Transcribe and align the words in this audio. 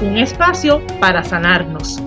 Un 0.00 0.16
espacio 0.16 0.80
para 1.00 1.24
sanarnos. 1.24 2.00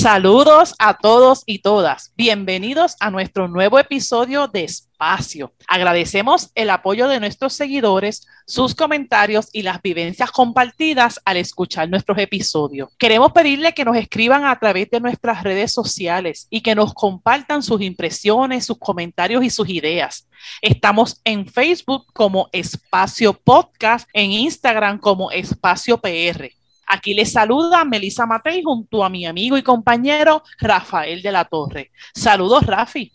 Saludos 0.00 0.74
a 0.78 0.96
todos 0.96 1.42
y 1.44 1.58
todas. 1.58 2.14
Bienvenidos 2.16 2.96
a 3.00 3.10
nuestro 3.10 3.48
nuevo 3.48 3.78
episodio 3.78 4.48
de 4.48 4.64
Espacio. 4.64 5.52
Agradecemos 5.68 6.50
el 6.54 6.70
apoyo 6.70 7.06
de 7.06 7.20
nuestros 7.20 7.52
seguidores, 7.52 8.26
sus 8.46 8.74
comentarios 8.74 9.50
y 9.52 9.60
las 9.60 9.82
vivencias 9.82 10.30
compartidas 10.30 11.20
al 11.26 11.36
escuchar 11.36 11.90
nuestros 11.90 12.16
episodios. 12.16 12.88
Queremos 12.96 13.32
pedirle 13.32 13.74
que 13.74 13.84
nos 13.84 13.94
escriban 13.94 14.46
a 14.46 14.58
través 14.58 14.88
de 14.88 15.00
nuestras 15.00 15.42
redes 15.42 15.70
sociales 15.70 16.46
y 16.48 16.62
que 16.62 16.74
nos 16.74 16.94
compartan 16.94 17.62
sus 17.62 17.82
impresiones, 17.82 18.64
sus 18.64 18.78
comentarios 18.78 19.44
y 19.44 19.50
sus 19.50 19.68
ideas. 19.68 20.26
Estamos 20.62 21.20
en 21.24 21.46
Facebook 21.46 22.06
como 22.14 22.48
Espacio 22.52 23.34
Podcast, 23.34 24.08
en 24.14 24.32
Instagram 24.32 24.98
como 24.98 25.30
Espacio 25.30 25.98
PR. 25.98 26.59
Aquí 26.92 27.14
les 27.14 27.30
saluda 27.30 27.84
Melissa 27.84 28.26
Matei 28.26 28.64
junto 28.64 29.04
a 29.04 29.08
mi 29.08 29.24
amigo 29.24 29.56
y 29.56 29.62
compañero 29.62 30.42
Rafael 30.58 31.22
de 31.22 31.30
la 31.30 31.44
Torre. 31.44 31.92
Saludos, 32.12 32.66
Rafi. 32.66 33.12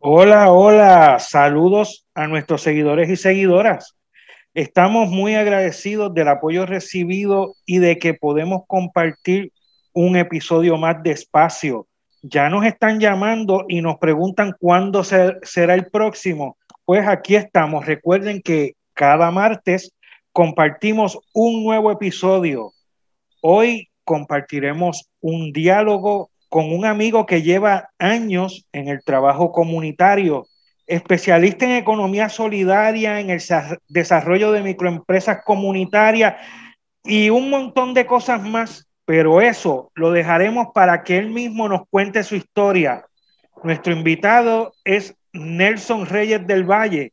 Hola, 0.00 0.50
hola. 0.50 1.20
Saludos 1.20 2.06
a 2.12 2.26
nuestros 2.26 2.62
seguidores 2.62 3.08
y 3.08 3.14
seguidoras. 3.14 3.94
Estamos 4.52 5.10
muy 5.10 5.36
agradecidos 5.36 6.12
del 6.12 6.26
apoyo 6.26 6.66
recibido 6.66 7.54
y 7.64 7.78
de 7.78 8.00
que 8.00 8.14
podemos 8.14 8.62
compartir 8.66 9.52
un 9.92 10.16
episodio 10.16 10.76
más 10.76 11.00
de 11.04 11.12
espacio. 11.12 11.86
Ya 12.20 12.48
nos 12.48 12.66
están 12.66 12.98
llamando 12.98 13.64
y 13.68 13.80
nos 13.80 13.98
preguntan 13.98 14.56
cuándo 14.58 15.04
será 15.04 15.74
el 15.74 15.86
próximo. 15.86 16.56
Pues 16.84 17.06
aquí 17.06 17.36
estamos. 17.36 17.86
Recuerden 17.86 18.42
que 18.42 18.74
cada 18.92 19.30
martes 19.30 19.92
compartimos 20.32 21.16
un 21.32 21.62
nuevo 21.62 21.92
episodio 21.92 22.73
Hoy 23.46 23.90
compartiremos 24.04 25.10
un 25.20 25.52
diálogo 25.52 26.30
con 26.48 26.72
un 26.72 26.86
amigo 26.86 27.26
que 27.26 27.42
lleva 27.42 27.90
años 27.98 28.64
en 28.72 28.88
el 28.88 29.04
trabajo 29.04 29.52
comunitario, 29.52 30.46
especialista 30.86 31.66
en 31.66 31.72
economía 31.72 32.30
solidaria, 32.30 33.20
en 33.20 33.28
el 33.28 33.42
desarrollo 33.86 34.50
de 34.50 34.62
microempresas 34.62 35.44
comunitarias 35.44 36.36
y 37.04 37.28
un 37.28 37.50
montón 37.50 37.92
de 37.92 38.06
cosas 38.06 38.42
más, 38.42 38.88
pero 39.04 39.42
eso 39.42 39.90
lo 39.94 40.10
dejaremos 40.10 40.68
para 40.72 41.02
que 41.02 41.18
él 41.18 41.28
mismo 41.28 41.68
nos 41.68 41.82
cuente 41.90 42.22
su 42.22 42.36
historia. 42.36 43.04
Nuestro 43.62 43.92
invitado 43.92 44.72
es 44.84 45.18
Nelson 45.34 46.06
Reyes 46.06 46.46
del 46.46 46.64
Valle. 46.64 47.12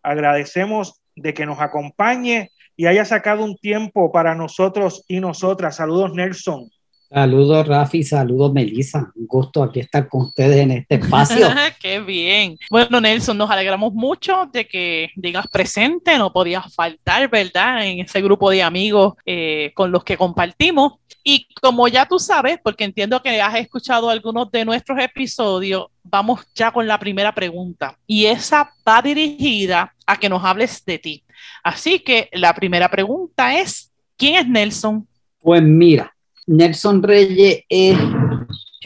Agradecemos 0.00 1.00
de 1.16 1.34
que 1.34 1.44
nos 1.44 1.58
acompañe 1.58 2.52
y 2.82 2.86
haya 2.86 3.04
sacado 3.04 3.44
un 3.44 3.56
tiempo 3.56 4.10
para 4.10 4.34
nosotros 4.34 5.04
y 5.06 5.20
nosotras. 5.20 5.76
Saludos, 5.76 6.14
Nelson. 6.14 6.68
Saludos, 7.08 7.68
Rafi. 7.68 8.02
Saludos, 8.02 8.52
Melissa. 8.52 9.08
Un 9.14 9.28
gusto 9.28 9.62
aquí 9.62 9.78
estar 9.78 10.08
con 10.08 10.22
ustedes 10.22 10.56
en 10.56 10.72
este 10.72 10.96
espacio. 10.96 11.46
Qué 11.80 12.00
bien. 12.00 12.58
Bueno, 12.68 13.00
Nelson, 13.00 13.38
nos 13.38 13.48
alegramos 13.48 13.92
mucho 13.92 14.50
de 14.52 14.66
que 14.66 15.10
digas 15.14 15.46
presente. 15.46 16.18
No 16.18 16.32
podías 16.32 16.74
faltar, 16.74 17.30
¿verdad? 17.30 17.86
En 17.86 18.00
ese 18.00 18.20
grupo 18.20 18.50
de 18.50 18.64
amigos 18.64 19.14
eh, 19.26 19.70
con 19.76 19.92
los 19.92 20.02
que 20.02 20.16
compartimos. 20.16 20.94
Y 21.22 21.46
como 21.60 21.86
ya 21.86 22.06
tú 22.06 22.18
sabes, 22.18 22.58
porque 22.64 22.82
entiendo 22.82 23.22
que 23.22 23.40
has 23.40 23.54
escuchado 23.54 24.10
algunos 24.10 24.50
de 24.50 24.64
nuestros 24.64 24.98
episodios, 24.98 25.86
vamos 26.02 26.40
ya 26.52 26.72
con 26.72 26.88
la 26.88 26.98
primera 26.98 27.32
pregunta. 27.32 27.96
Y 28.08 28.26
esa 28.26 28.72
va 28.88 29.00
dirigida 29.02 29.94
a 30.12 30.16
que 30.16 30.28
nos 30.28 30.44
hables 30.44 30.84
de 30.84 30.98
ti. 30.98 31.24
Así 31.64 32.00
que 32.00 32.28
la 32.32 32.54
primera 32.54 32.90
pregunta 32.90 33.58
es, 33.58 33.92
¿quién 34.16 34.36
es 34.36 34.48
Nelson? 34.48 35.06
Pues 35.40 35.62
mira, 35.62 36.14
Nelson 36.46 37.02
Reyes 37.02 37.64
es, 37.68 37.98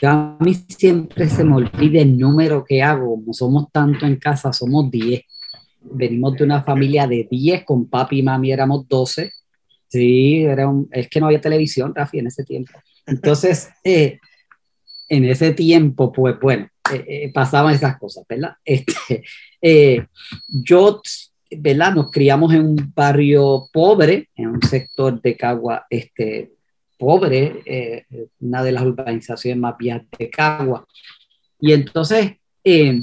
a 0.03 0.37
mí 0.41 0.55
siempre 0.69 1.29
se 1.29 1.45
me 1.45 1.57
olvida 1.57 2.01
el 2.01 2.17
número 2.19 2.65
que 2.65 2.83
hago, 2.83 3.17
como 3.17 3.33
somos 3.33 3.67
tanto 3.73 4.07
en 4.07 4.17
casa, 4.17 4.53
somos 4.53 4.91
10. 4.91 5.23
Venimos 5.81 6.37
de 6.37 6.45
una 6.45 6.63
familia 6.63 7.07
de 7.07 7.27
10, 7.31 7.65
con 7.65 7.89
papi 7.89 8.19
y 8.19 8.23
mami 8.23 8.53
éramos 8.53 8.89
12. 8.89 9.33
Sí, 9.89 10.43
era 10.43 10.71
es 10.93 11.09
que 11.09 11.21
no 11.21 11.27
había 11.27 11.41
televisión, 11.41 11.95
Rafi, 11.95 12.19
en 12.19 12.27
ese 12.27 12.45
tiempo. 12.45 12.73
Entonces, 13.07 13.71
eh, 13.85 14.19
en 15.09 15.25
ese 15.25 15.53
tiempo, 15.53 16.13
pues 16.13 16.39
bueno, 16.41 16.69
eh, 16.93 17.05
eh, 17.09 17.33
pasaban 17.33 17.75
esas 17.75 17.99
cosas, 17.99 18.25
¿verdad? 18.29 18.57
Este, 18.65 19.25
yo 20.49 21.01
¿verdad? 21.51 21.95
Nos 21.95 22.11
criamos 22.11 22.53
en 22.53 22.67
un 22.67 22.93
barrio 22.95 23.69
pobre, 23.73 24.31
en 24.35 24.49
un 24.49 24.63
sector 24.63 25.21
de 25.21 25.37
Cagua 25.37 25.87
este, 25.91 26.53
pobre, 26.99 27.63
eh, 27.65 28.07
una 28.41 28.63
de 28.63 28.73
las 28.73 28.85
urbanizaciones 28.85 29.59
más 29.59 29.77
viejas 29.79 30.03
de 30.19 30.31
Cagua. 30.31 30.87
Y 31.61 31.73
entonces 31.73 32.33
eh, 32.65 33.03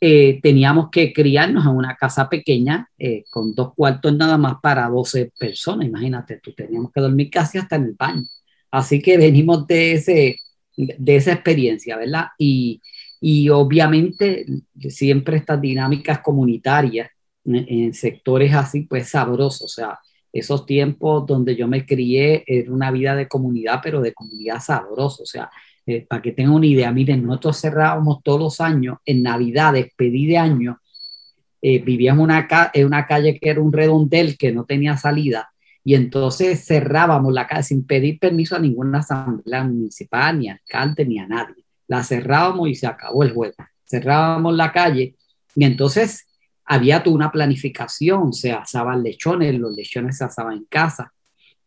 eh, 0.00 0.40
teníamos 0.42 0.90
que 0.90 1.12
criarnos 1.12 1.64
en 1.64 1.72
una 1.72 1.96
casa 1.96 2.28
pequeña 2.28 2.88
con 3.30 3.54
dos 3.54 3.74
cuartos 3.74 4.14
nada 4.14 4.36
más 4.38 4.56
para 4.62 4.88
12 4.88 5.32
personas. 5.38 5.86
Imagínate, 5.86 6.40
tú 6.42 6.52
teníamos 6.52 6.90
que 6.92 7.00
dormir 7.00 7.30
casi 7.30 7.58
hasta 7.58 7.76
en 7.76 7.84
el 7.84 7.94
baño. 7.98 8.24
Así 8.70 9.00
que 9.00 9.16
venimos 9.16 9.66
de, 9.66 9.92
ese, 9.92 10.36
de 10.76 11.16
esa 11.16 11.32
experiencia, 11.32 11.96
¿verdad? 11.96 12.26
Y, 12.38 12.80
y 13.26 13.48
obviamente 13.48 14.44
siempre 14.90 15.38
estas 15.38 15.58
dinámicas 15.58 16.18
comunitarias 16.18 17.08
en 17.46 17.94
sectores 17.94 18.52
así, 18.52 18.82
pues 18.82 19.08
sabrosos. 19.08 19.62
O 19.62 19.68
sea, 19.68 19.98
esos 20.30 20.66
tiempos 20.66 21.24
donde 21.24 21.56
yo 21.56 21.66
me 21.66 21.86
crié 21.86 22.44
era 22.46 22.70
una 22.70 22.90
vida 22.90 23.16
de 23.16 23.26
comunidad, 23.26 23.80
pero 23.82 24.02
de 24.02 24.12
comunidad 24.12 24.60
sabrosa. 24.60 25.22
O 25.22 25.26
sea, 25.26 25.50
eh, 25.86 26.04
para 26.06 26.20
que 26.20 26.32
tengan 26.32 26.52
una 26.52 26.66
idea, 26.66 26.92
miren, 26.92 27.24
nosotros 27.24 27.58
cerrábamos 27.58 28.22
todos 28.22 28.38
los 28.38 28.60
años, 28.60 28.98
en 29.06 29.22
Navidad, 29.22 29.72
despedí 29.72 30.26
de 30.26 30.36
año, 30.36 30.78
eh, 31.62 31.78
vivíamos 31.78 32.24
una 32.24 32.46
en 32.74 32.86
una 32.86 33.06
calle 33.06 33.38
que 33.40 33.48
era 33.48 33.62
un 33.62 33.72
redondel 33.72 34.36
que 34.36 34.52
no 34.52 34.66
tenía 34.66 34.98
salida, 34.98 35.48
y 35.82 35.94
entonces 35.94 36.62
cerrábamos 36.66 37.32
la 37.32 37.46
calle 37.46 37.62
sin 37.62 37.86
pedir 37.86 38.18
permiso 38.18 38.54
a 38.54 38.58
ninguna 38.58 38.98
asamblea 38.98 39.64
municipal, 39.64 40.38
ni 40.38 40.50
alcalde, 40.50 41.06
ni 41.06 41.18
a 41.18 41.26
nadie. 41.26 41.63
La 41.86 42.02
cerrábamos 42.02 42.68
y 42.68 42.74
se 42.74 42.86
acabó 42.86 43.22
el 43.22 43.32
juego. 43.32 43.54
Cerrábamos 43.84 44.54
la 44.54 44.72
calle 44.72 45.16
y 45.54 45.64
entonces 45.64 46.26
había 46.64 47.02
toda 47.02 47.16
una 47.16 47.30
planificación, 47.30 48.32
se 48.32 48.52
asaban 48.52 49.02
lechones, 49.02 49.58
los 49.58 49.76
lechones 49.76 50.18
se 50.18 50.24
asaban 50.24 50.56
en 50.56 50.64
casa. 50.64 51.12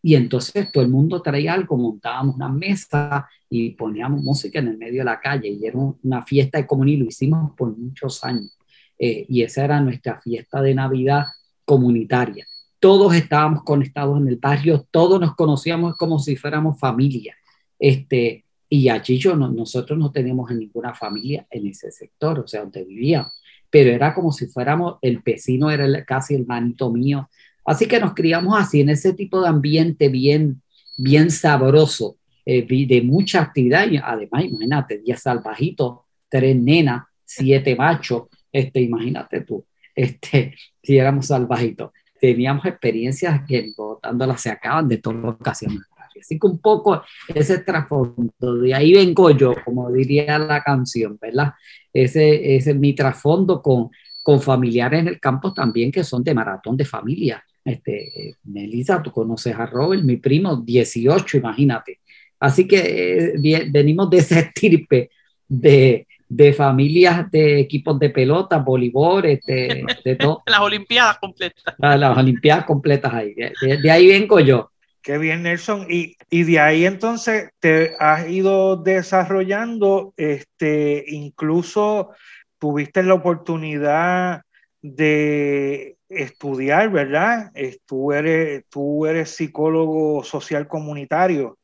Y 0.01 0.15
entonces 0.15 0.71
todo 0.71 0.83
el 0.83 0.89
mundo 0.89 1.21
traía 1.21 1.53
algo, 1.53 1.77
montábamos 1.77 2.35
una 2.35 2.49
mesa 2.49 3.27
y 3.49 3.71
poníamos 3.71 4.23
música 4.23 4.59
en 4.59 4.69
el 4.69 4.77
medio 4.77 5.01
de 5.01 5.05
la 5.05 5.19
calle 5.19 5.49
y 5.49 5.65
era 5.65 5.77
una 5.77 6.23
fiesta 6.23 6.57
de 6.57 6.67
comunidad, 6.67 6.99
lo 6.99 7.05
hicimos 7.05 7.51
por 7.55 7.77
muchos 7.77 8.23
años. 8.23 8.57
Eh, 8.97 9.25
y 9.29 9.43
esa 9.43 9.63
era 9.65 9.79
nuestra 9.81 10.19
fiesta 10.19 10.61
de 10.61 10.73
Navidad 10.73 11.25
comunitaria. 11.65 12.45
Todos 12.79 13.13
estábamos 13.15 13.63
conectados 13.63 14.19
en 14.19 14.27
el 14.27 14.37
barrio, 14.37 14.87
todos 14.91 15.19
nos 15.19 15.35
conocíamos 15.35 15.95
como 15.97 16.19
si 16.19 16.35
fuéramos 16.35 16.79
familia. 16.79 17.35
Este, 17.79 18.45
y 18.69 18.89
allí 18.89 19.17
yo 19.17 19.35
nosotros 19.35 19.97
no 19.97 20.11
teníamos 20.11 20.51
ninguna 20.51 20.93
familia 20.93 21.47
en 21.49 21.67
ese 21.67 21.91
sector, 21.91 22.39
o 22.39 22.47
sea, 22.47 22.61
donde 22.61 22.83
vivíamos 22.83 23.31
pero 23.69 23.91
era 23.91 24.13
como 24.13 24.31
si 24.31 24.47
fuéramos, 24.47 24.95
el 25.01 25.19
vecino 25.19 25.69
era 25.69 26.03
casi 26.05 26.35
el 26.35 26.45
manito 26.45 26.91
mío. 26.91 27.29
Así 27.65 27.85
que 27.85 27.99
nos 27.99 28.13
criamos 28.13 28.57
así, 28.57 28.81
en 28.81 28.89
ese 28.89 29.13
tipo 29.13 29.41
de 29.41 29.49
ambiente 29.49 30.09
bien, 30.09 30.61
bien 30.97 31.29
sabroso, 31.29 32.17
eh, 32.45 32.65
de 32.65 33.01
mucha 33.01 33.41
actividad. 33.41 33.89
Y 33.89 33.97
además, 33.97 34.45
imagínate, 34.45 34.99
10 34.99 35.21
salvajitos, 35.21 35.99
tres 36.29 36.55
nenas, 36.55 37.03
siete 37.25 37.75
machos, 37.75 38.23
este, 38.51 38.81
imagínate 38.81 39.41
tú, 39.41 39.65
este, 39.93 40.55
si 40.83 40.97
éramos 40.97 41.27
salvajitos. 41.27 41.91
Teníamos 42.19 42.65
experiencias 42.65 43.41
que 43.47 43.71
botándolas 43.77 44.41
se 44.41 44.49
acaban 44.49 44.87
de 44.87 44.97
todo 44.97 45.13
lo 45.13 45.37
que 45.37 45.49
hacíamos. 45.49 45.83
Así 46.19 46.39
que 46.39 46.47
un 46.47 46.59
poco 46.59 47.01
ese 47.33 47.59
trasfondo, 47.59 48.55
de 48.61 48.73
ahí 48.73 48.93
vengo 48.93 49.31
yo, 49.31 49.53
como 49.63 49.91
diría 49.91 50.37
la 50.37 50.63
canción, 50.63 51.17
¿verdad? 51.21 51.53
Ese, 51.93 52.55
ese 52.55 52.71
es 52.71 52.77
mi 52.77 52.93
trasfondo 52.93 53.61
con, 53.61 53.89
con 54.23 54.41
familiares 54.41 55.01
en 55.01 55.07
el 55.07 55.19
campo 55.19 55.53
también 55.53 55.91
que 55.91 56.03
son 56.03 56.23
de 56.23 56.33
maratón 56.33 56.77
de 56.77 56.85
familia. 56.85 57.43
Este, 57.63 58.35
Melissa, 58.45 59.01
tú 59.03 59.11
conoces 59.11 59.55
a 59.55 59.65
Robert, 59.65 60.03
mi 60.03 60.17
primo, 60.17 60.57
18, 60.57 61.37
imagínate. 61.37 61.99
Así 62.39 62.67
que 62.67 63.33
eh, 63.35 63.67
venimos 63.69 64.09
de 64.09 64.17
ese 64.17 64.39
estirpe 64.39 65.09
de, 65.47 66.07
de 66.29 66.53
familias 66.53 67.29
de 67.31 67.59
equipos 67.59 67.99
de 67.99 68.09
pelota, 68.09 68.57
voleibol, 68.57 69.25
este, 69.25 69.85
de 70.03 70.15
todo. 70.15 70.43
las 70.45 70.59
Olimpiadas 70.59 71.17
completas. 71.19 71.75
Las, 71.77 72.17
Olimpiadas 72.17 72.65
completas 72.65 73.13
ahí. 73.13 73.33
De, 73.33 73.91
ahí 73.91 74.07
vengo 74.07 74.39
yo. 74.39 74.71
Qué 75.01 75.17
bien, 75.17 75.43
Nelson. 75.43 75.87
Y, 75.89 76.17
y, 76.29 76.43
de 76.43 76.59
ahí 76.59 76.85
entonces 76.85 77.49
te 77.59 77.95
has 77.99 78.29
ido 78.29 78.75
desarrollando, 78.75 80.13
este, 80.17 81.05
incluso 81.07 82.11
tuviste 82.59 83.03
la 83.03 83.13
oportunidad 83.13 84.41
de 84.81 85.97
estudiar, 86.09 86.89
¿verdad? 86.89 87.51
Tú 87.85 88.11
eres, 88.11 88.65
tú 88.69 89.05
eres 89.05 89.31
psicólogo 89.31 90.23
social 90.23 90.67
comunitario, 90.67 91.57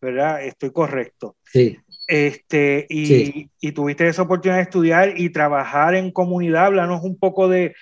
¿verdad? 0.00 0.44
Estoy 0.44 0.70
correcto. 0.70 1.36
Sí. 1.44 1.78
Este, 2.06 2.86
y, 2.88 3.72
tuviste 3.72 4.08
esa 4.08 4.22
oportunidad 4.22 4.56
de 4.56 4.64
estudiar 4.64 5.14
y 5.16 5.30
trabajar 5.30 5.94
en 5.94 6.10
comunidad. 6.10 6.66
Háblanos 6.66 7.02
un 7.04 7.16
poco 7.16 7.48
de, 7.48 7.74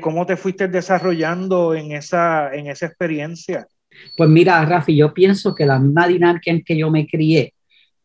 cómo 0.00 0.26
te 0.26 0.36
fuiste 0.36 0.66
desarrollando 0.66 1.74
en 1.74 1.92
esa, 1.92 2.52
en 2.52 2.66
esa 2.66 2.86
experiencia. 2.86 3.68
Pues 4.16 4.30
mira, 4.30 4.64
Rafi, 4.64 4.96
yo 4.96 5.12
pienso 5.12 5.54
que 5.54 5.66
la 5.66 5.78
misma 5.78 6.08
dinámica 6.08 6.50
en 6.50 6.62
que 6.62 6.76
yo 6.76 6.90
me 6.90 7.06
crié, 7.06 7.54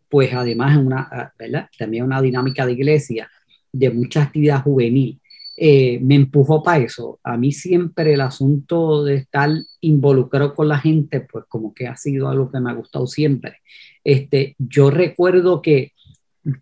pues 0.10 0.34
además 0.34 0.78
una, 0.78 1.34
¿verdad? 1.38 1.70
También 1.78 2.04
una 2.04 2.22
dinámica 2.22 2.66
de 2.66 2.74
iglesia, 2.74 3.30
de 3.72 3.90
mucha 3.90 4.24
actividad 4.24 4.64
juvenil, 4.64 5.22
eh, 5.58 6.00
me 6.02 6.16
empujó 6.16 6.64
para 6.64 6.84
eso. 6.84 7.20
A 7.24 7.38
mí 7.38 7.52
siempre 7.52 8.14
el 8.14 8.22
asunto 8.22 9.04
de 9.04 9.16
estar 9.16 9.50
involucrado 9.82 10.56
con 10.56 10.68
la 10.68 10.80
gente, 10.80 11.22
pues 11.22 11.46
como 11.48 11.74
que 11.74 11.88
ha 11.88 11.96
sido 11.96 12.30
algo 12.30 12.52
que 12.52 12.60
me 12.60 12.72
ha 12.72 12.74
gustado 12.74 13.06
siempre. 13.08 13.58
Este, 14.04 14.56
yo 14.58 14.90
recuerdo 14.90 15.62
que 15.62 15.94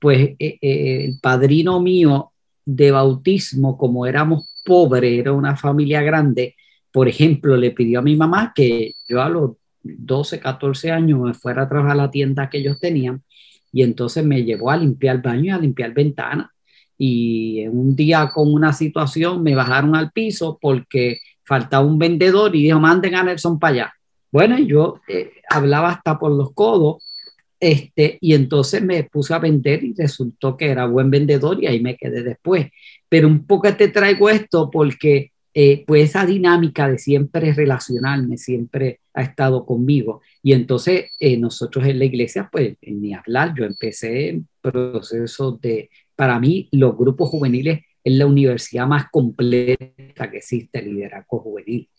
pues 0.01 0.35
eh, 0.39 0.57
eh, 0.61 1.05
el 1.05 1.19
padrino 1.21 1.79
mío 1.79 2.31
de 2.65 2.91
bautismo, 2.91 3.77
como 3.77 4.05
éramos 4.05 4.53
pobres, 4.65 5.17
era 5.17 5.31
una 5.31 5.55
familia 5.55 6.01
grande, 6.01 6.55
por 6.91 7.07
ejemplo, 7.07 7.55
le 7.57 7.71
pidió 7.71 7.99
a 7.99 8.03
mi 8.03 8.15
mamá 8.15 8.53
que 8.55 8.93
yo 9.07 9.21
a 9.21 9.29
los 9.29 9.51
12, 9.83 10.39
14 10.39 10.91
años 10.91 11.19
me 11.19 11.33
fuera 11.33 11.63
a 11.63 11.69
trabajar 11.69 11.93
a 11.93 12.03
la 12.03 12.11
tienda 12.11 12.49
que 12.49 12.59
ellos 12.59 12.79
tenían 12.79 13.23
y 13.71 13.83
entonces 13.83 14.25
me 14.25 14.43
llevó 14.43 14.71
a 14.71 14.77
limpiar 14.77 15.17
el 15.17 15.21
baño 15.21 15.43
y 15.45 15.49
a 15.49 15.57
limpiar 15.57 15.93
ventanas. 15.93 16.47
Y 16.97 17.65
un 17.67 17.95
día 17.95 18.29
con 18.33 18.51
una 18.51 18.73
situación 18.73 19.41
me 19.41 19.55
bajaron 19.55 19.95
al 19.95 20.11
piso 20.11 20.57
porque 20.59 21.19
faltaba 21.43 21.85
un 21.85 21.97
vendedor 21.97 22.55
y 22.55 22.63
dijo, 22.63 22.79
manden 22.79 23.15
a 23.15 23.23
Nelson 23.23 23.59
para 23.59 23.73
allá. 23.73 23.93
Bueno, 24.31 24.59
yo 24.59 24.99
eh, 25.07 25.31
hablaba 25.49 25.89
hasta 25.89 26.19
por 26.19 26.31
los 26.31 26.53
codos 26.53 27.03
este, 27.59 28.17
y 28.21 28.33
entonces 28.33 28.81
me 28.81 29.03
puse 29.03 29.33
a 29.33 29.39
vender 29.39 29.83
y 29.83 29.93
resultó 29.93 30.55
que 30.55 30.67
era 30.67 30.85
buen 30.85 31.09
vendedor 31.09 31.61
y 31.61 31.67
ahí 31.67 31.79
me 31.79 31.97
quedé 31.97 32.23
después. 32.23 32.67
Pero 33.07 33.27
un 33.27 33.45
poco 33.45 33.73
te 33.75 33.89
traigo 33.89 34.29
esto 34.29 34.69
porque 34.69 35.31
eh, 35.53 35.83
pues 35.85 36.09
esa 36.09 36.25
dinámica 36.25 36.87
de 36.87 36.99
siempre 36.99 37.53
relacionarme, 37.53 38.37
siempre 38.37 38.99
ha 39.13 39.23
estado 39.23 39.65
conmigo. 39.65 40.21
Y 40.43 40.53
entonces 40.53 41.11
eh, 41.19 41.37
nosotros 41.37 41.85
en 41.85 41.99
la 41.99 42.05
iglesia, 42.05 42.49
pues 42.51 42.77
ni 42.81 43.13
hablar, 43.13 43.53
yo 43.57 43.65
empecé 43.65 44.29
en 44.29 44.47
procesos 44.61 45.59
de, 45.61 45.89
para 46.15 46.39
mí 46.39 46.69
los 46.71 46.95
grupos 46.95 47.29
juveniles 47.29 47.81
es 48.03 48.13
la 48.13 48.27
universidad 48.27 48.87
más 48.87 49.09
completa 49.11 50.29
que 50.31 50.37
existe, 50.37 50.79
el 50.79 50.93
liderazgo 50.93 51.39
juvenil. 51.39 51.89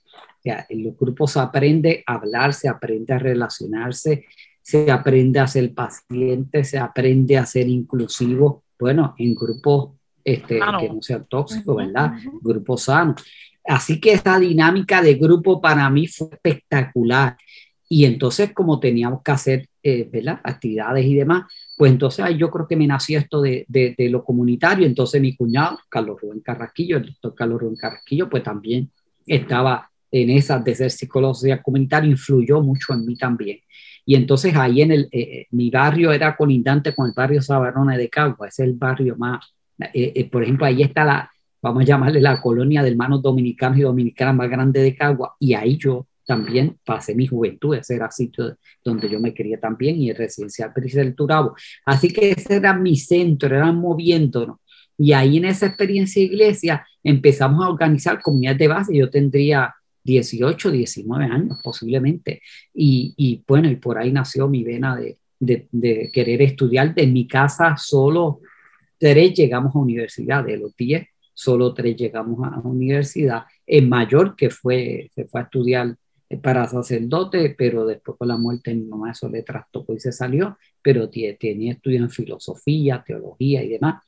en 0.45 0.85
los 0.85 0.97
grupos 0.97 1.33
se 1.33 1.41
aprende 1.41 2.03
a 2.07 2.15
hablar, 2.15 2.55
se 2.55 2.69
aprende 2.69 3.13
a 3.15 3.19
relacionarse, 3.19 4.25
se 4.63 4.91
aprende 4.91 5.41
a 5.41 5.47
ser 5.47 5.75
paciente, 5.75 6.65
se 6.65 6.79
aprende 6.79 7.37
a 7.37 7.47
ser 7.47 7.69
inclusivo, 7.69 8.65
bueno, 8.79 9.15
en 9.19 9.35
grupos 9.35 10.00
este, 10.35 10.61
que 10.81 10.89
no 10.89 11.03
sean 11.03 11.27
tóxicos, 11.29 11.77
¿verdad? 11.77 12.13
Grupos 12.41 12.85
sanos. 12.85 13.23
Así 13.65 14.01
que 14.01 14.13
esa 14.13 14.39
dinámica 14.39 15.03
de 15.03 15.15
grupo 15.15 15.61
para 15.61 15.89
mí 15.91 16.07
fue 16.07 16.29
espectacular. 16.33 17.37
Y 17.89 18.05
entonces, 18.05 18.53
como 18.53 18.79
teníamos 18.79 19.23
que 19.23 19.31
hacer 19.33 19.69
eh, 19.83 20.09
¿verdad? 20.11 20.41
actividades 20.45 21.05
y 21.05 21.15
demás, 21.15 21.45
pues 21.77 21.91
entonces 21.91 22.25
yo 22.39 22.51
creo 22.51 22.69
que 22.69 22.77
me 22.77 22.87
nació 22.87 23.19
esto 23.19 23.41
de, 23.41 23.65
de, 23.69 23.95
de, 23.97 24.09
lo 24.09 24.25
comunitario. 24.25 24.87
Entonces 24.87 25.21
mi 25.21 25.35
cuñado, 25.35 25.79
Carlos 25.89 26.21
Rubén 26.21 26.41
Carrasquillo, 26.41 26.99
el 26.99 27.07
doctor 27.07 27.35
Carlos 27.35 27.61
Rubén 27.61 27.77
Carrasquillo, 27.77 28.29
pues 28.29 28.43
también 28.43 28.91
estaba 29.27 29.91
en 30.11 30.31
esas 30.31 30.65
de 30.65 30.75
ser 30.75 30.91
psicología 30.91 31.63
comunitaria, 31.63 32.11
influyó 32.11 32.61
mucho 32.61 32.93
en 32.93 33.07
mí 33.07 33.17
también. 33.17 33.59
Y 34.05 34.15
entonces 34.15 34.55
ahí 34.57 34.83
en 34.83 34.93
el, 34.93 35.09
eh, 35.13 35.21
eh, 35.21 35.47
mi 35.51 35.71
barrio 35.71 36.13
era 36.13 36.37
colindante 36.37 36.95
con 36.95 37.07
el 37.07 37.13
barrio 37.15 37.43
Sabarona 37.43 37.97
de 37.97 38.09
Cagua, 38.09 38.49
es 38.49 38.59
el 38.59 38.75
barrio 38.75 39.17
más, 39.17 39.55
eh, 39.93 40.29
por 40.31 40.43
ejemplo, 40.43 40.67
ahí 40.67 40.83
está 40.83 41.05
la, 41.05 41.31
vamos 41.63 41.83
a 41.83 41.87
llamarle 41.87 42.21
la 42.21 42.41
colonia 42.41 42.83
de 42.83 42.91
hermanos 42.91 43.23
dominicanos 43.23 43.79
y 43.79 43.83
dominicanas 43.83 44.35
más 44.35 44.51
grande 44.51 44.83
de 44.83 44.95
Cagua, 44.95 45.37
y 45.39 45.55
ahí 45.55 45.77
yo 45.77 46.07
también 46.27 46.77
pasé 46.85 47.15
mi 47.15 47.27
juventud, 47.27 47.75
ese 47.75 47.97
era 47.97 48.07
el 48.07 48.13
sitio 48.13 48.57
donde 48.85 49.11
yo 49.11 49.19
me 49.19 49.35
quería 49.35 49.59
también, 49.59 50.01
y 50.01 50.11
el 50.11 50.17
residencial 50.17 50.73
del 50.75 51.15
Turabo. 51.15 51.55
Así 51.85 52.13
que 52.13 52.31
ese 52.31 52.57
era 52.57 52.73
mi 52.73 52.97
centro, 52.97 53.55
eran 53.55 53.77
moviéndonos. 53.77 54.59
Y 54.97 55.13
ahí 55.13 55.39
en 55.39 55.47
esa 55.47 55.67
experiencia 55.67 56.21
de 56.21 56.27
iglesia 56.27 56.87
empezamos 57.03 57.65
a 57.65 57.71
organizar 57.71 58.21
comunidades 58.21 58.59
de 58.59 58.69
base. 58.69 58.95
Yo 58.97 59.09
tendría 59.09 59.75
18, 60.05 60.71
19 60.71 61.25
años 61.25 61.59
posiblemente. 61.63 62.43
Y, 62.75 63.43
bueno, 63.49 63.71
y 63.71 63.77
por 63.77 63.99
ahí 63.99 64.13
nació 64.13 64.47
mi 64.47 64.63
vena 64.63 65.01
de, 65.39 66.11
querer 66.13 66.43
estudiar. 66.43 66.95
De 66.95 67.07
mi 67.07 67.27
casa 67.27 67.77
solo 67.79 68.41
tres 69.01 69.35
llegamos 69.35 69.75
a 69.75 69.79
universidad, 69.79 70.45
de 70.45 70.59
los 70.59 70.77
10, 70.77 71.09
solo 71.33 71.73
tres 71.73 71.97
llegamos 71.97 72.39
a 72.47 72.61
universidad. 72.61 73.45
En 73.67 73.89
mayor 73.89 74.37
que 74.37 74.51
fue, 74.51 75.11
se 75.15 75.25
fue 75.25 75.41
a 75.41 75.45
estudiar 75.45 75.97
para 76.43 76.69
sacerdote, 76.69 77.55
pero 77.57 77.87
después 77.87 78.19
con 78.19 78.29
la 78.29 78.37
muerte 78.37 78.71
de 78.71 78.77
mi 78.77 78.85
mamá 78.85 79.11
eso 79.11 79.29
le 79.29 79.43
trastocó 79.43 79.95
y 79.95 80.01
se 80.01 80.13
salió, 80.13 80.59
pero 80.83 81.09
tenía 81.09 81.73
estudios 81.73 82.03
en 82.03 82.11
filosofía, 82.11 83.03
teología 83.05 83.65
y 83.65 83.71
demás. 83.71 84.05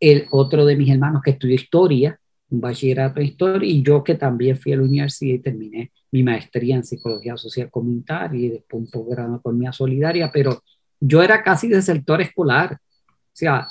El 0.00 0.26
otro 0.30 0.64
de 0.64 0.74
mis 0.74 0.90
hermanos 0.90 1.20
que 1.22 1.32
estudió 1.32 1.54
historia, 1.54 2.18
un 2.48 2.62
bachillerato 2.62 3.20
en 3.20 3.26
historia 3.26 3.70
y 3.70 3.82
yo 3.82 4.02
que 4.02 4.14
también 4.14 4.56
fui 4.56 4.72
a 4.72 4.78
la 4.78 4.84
universidad 4.84 5.34
y 5.34 5.38
terminé 5.38 5.92
mi 6.10 6.22
maestría 6.22 6.76
en 6.76 6.84
psicología 6.84 7.36
social 7.36 7.70
comunitaria 7.70 8.46
y 8.46 8.48
después 8.48 8.82
un 8.82 8.90
posgrado 8.90 9.28
en 9.28 9.34
economía 9.36 9.72
solidaria, 9.72 10.30
pero 10.32 10.62
yo 10.98 11.22
era 11.22 11.42
casi 11.42 11.68
de 11.68 11.82
sector 11.82 12.20
escolar, 12.20 12.72
o 12.74 13.32
sea, 13.32 13.68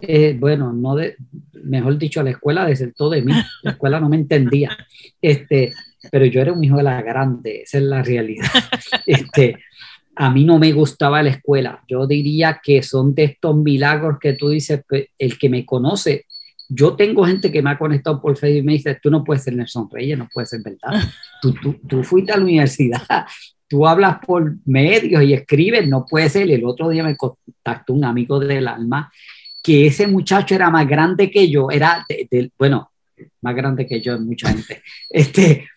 eh, 0.00 0.36
bueno, 0.38 0.72
no 0.72 0.96
de, 0.96 1.16
mejor 1.64 1.98
dicho, 1.98 2.22
la 2.22 2.30
escuela 2.30 2.66
desertó 2.66 3.10
de 3.10 3.22
mí, 3.22 3.32
la 3.62 3.72
escuela 3.72 4.00
no 4.00 4.08
me 4.08 4.16
entendía, 4.16 4.76
este, 5.20 5.72
pero 6.10 6.24
yo 6.26 6.40
era 6.40 6.52
un 6.52 6.64
hijo 6.64 6.76
de 6.76 6.82
la 6.82 7.02
grande, 7.02 7.62
esa 7.62 7.78
es 7.78 7.84
la 7.84 8.02
realidad. 8.02 8.48
Este, 9.06 9.58
a 10.14 10.30
mí 10.30 10.44
no 10.44 10.58
me 10.58 10.72
gustaba 10.72 11.22
la 11.22 11.30
escuela, 11.30 11.82
yo 11.88 12.06
diría 12.06 12.60
que 12.62 12.82
son 12.82 13.14
de 13.14 13.24
estos 13.24 13.56
milagros 13.56 14.18
que 14.20 14.34
tú 14.34 14.50
dices, 14.50 14.82
el 15.18 15.38
que 15.38 15.48
me 15.48 15.64
conoce 15.64 16.26
yo 16.74 16.94
tengo 16.96 17.24
gente 17.24 17.52
que 17.52 17.62
me 17.62 17.70
ha 17.70 17.78
conectado 17.78 18.20
por 18.20 18.36
Facebook 18.36 18.62
y 18.62 18.66
me 18.66 18.72
dice, 18.72 18.98
tú 19.02 19.10
no 19.10 19.22
puedes 19.22 19.44
ser 19.44 19.54
Nelson 19.54 19.88
Reyes, 19.90 20.16
no 20.16 20.28
puedes 20.32 20.50
ser 20.50 20.62
verdad. 20.62 21.02
Tú, 21.42 21.52
tú, 21.54 21.74
tú 21.86 22.02
fuiste 22.02 22.32
a 22.32 22.36
la 22.36 22.44
universidad, 22.44 23.02
tú 23.68 23.86
hablas 23.86 24.18
por 24.24 24.56
medios 24.64 25.22
y 25.22 25.34
escribes, 25.34 25.86
no 25.88 26.06
puede 26.08 26.28
ser. 26.28 26.50
El 26.50 26.64
otro 26.64 26.88
día 26.88 27.04
me 27.04 27.16
contactó 27.16 27.92
un 27.92 28.04
amigo 28.04 28.38
del 28.40 28.68
alma 28.68 29.12
que 29.62 29.86
ese 29.86 30.06
muchacho 30.06 30.54
era 30.54 30.70
más 30.70 30.86
grande 30.88 31.30
que 31.30 31.48
yo, 31.48 31.70
era, 31.70 32.04
bueno, 32.58 32.90
más 33.40 33.54
grande 33.54 33.86
que 33.86 34.00
yo, 34.00 34.18
mucha 34.18 34.48
gente. 34.48 34.82
Este, 35.10 35.68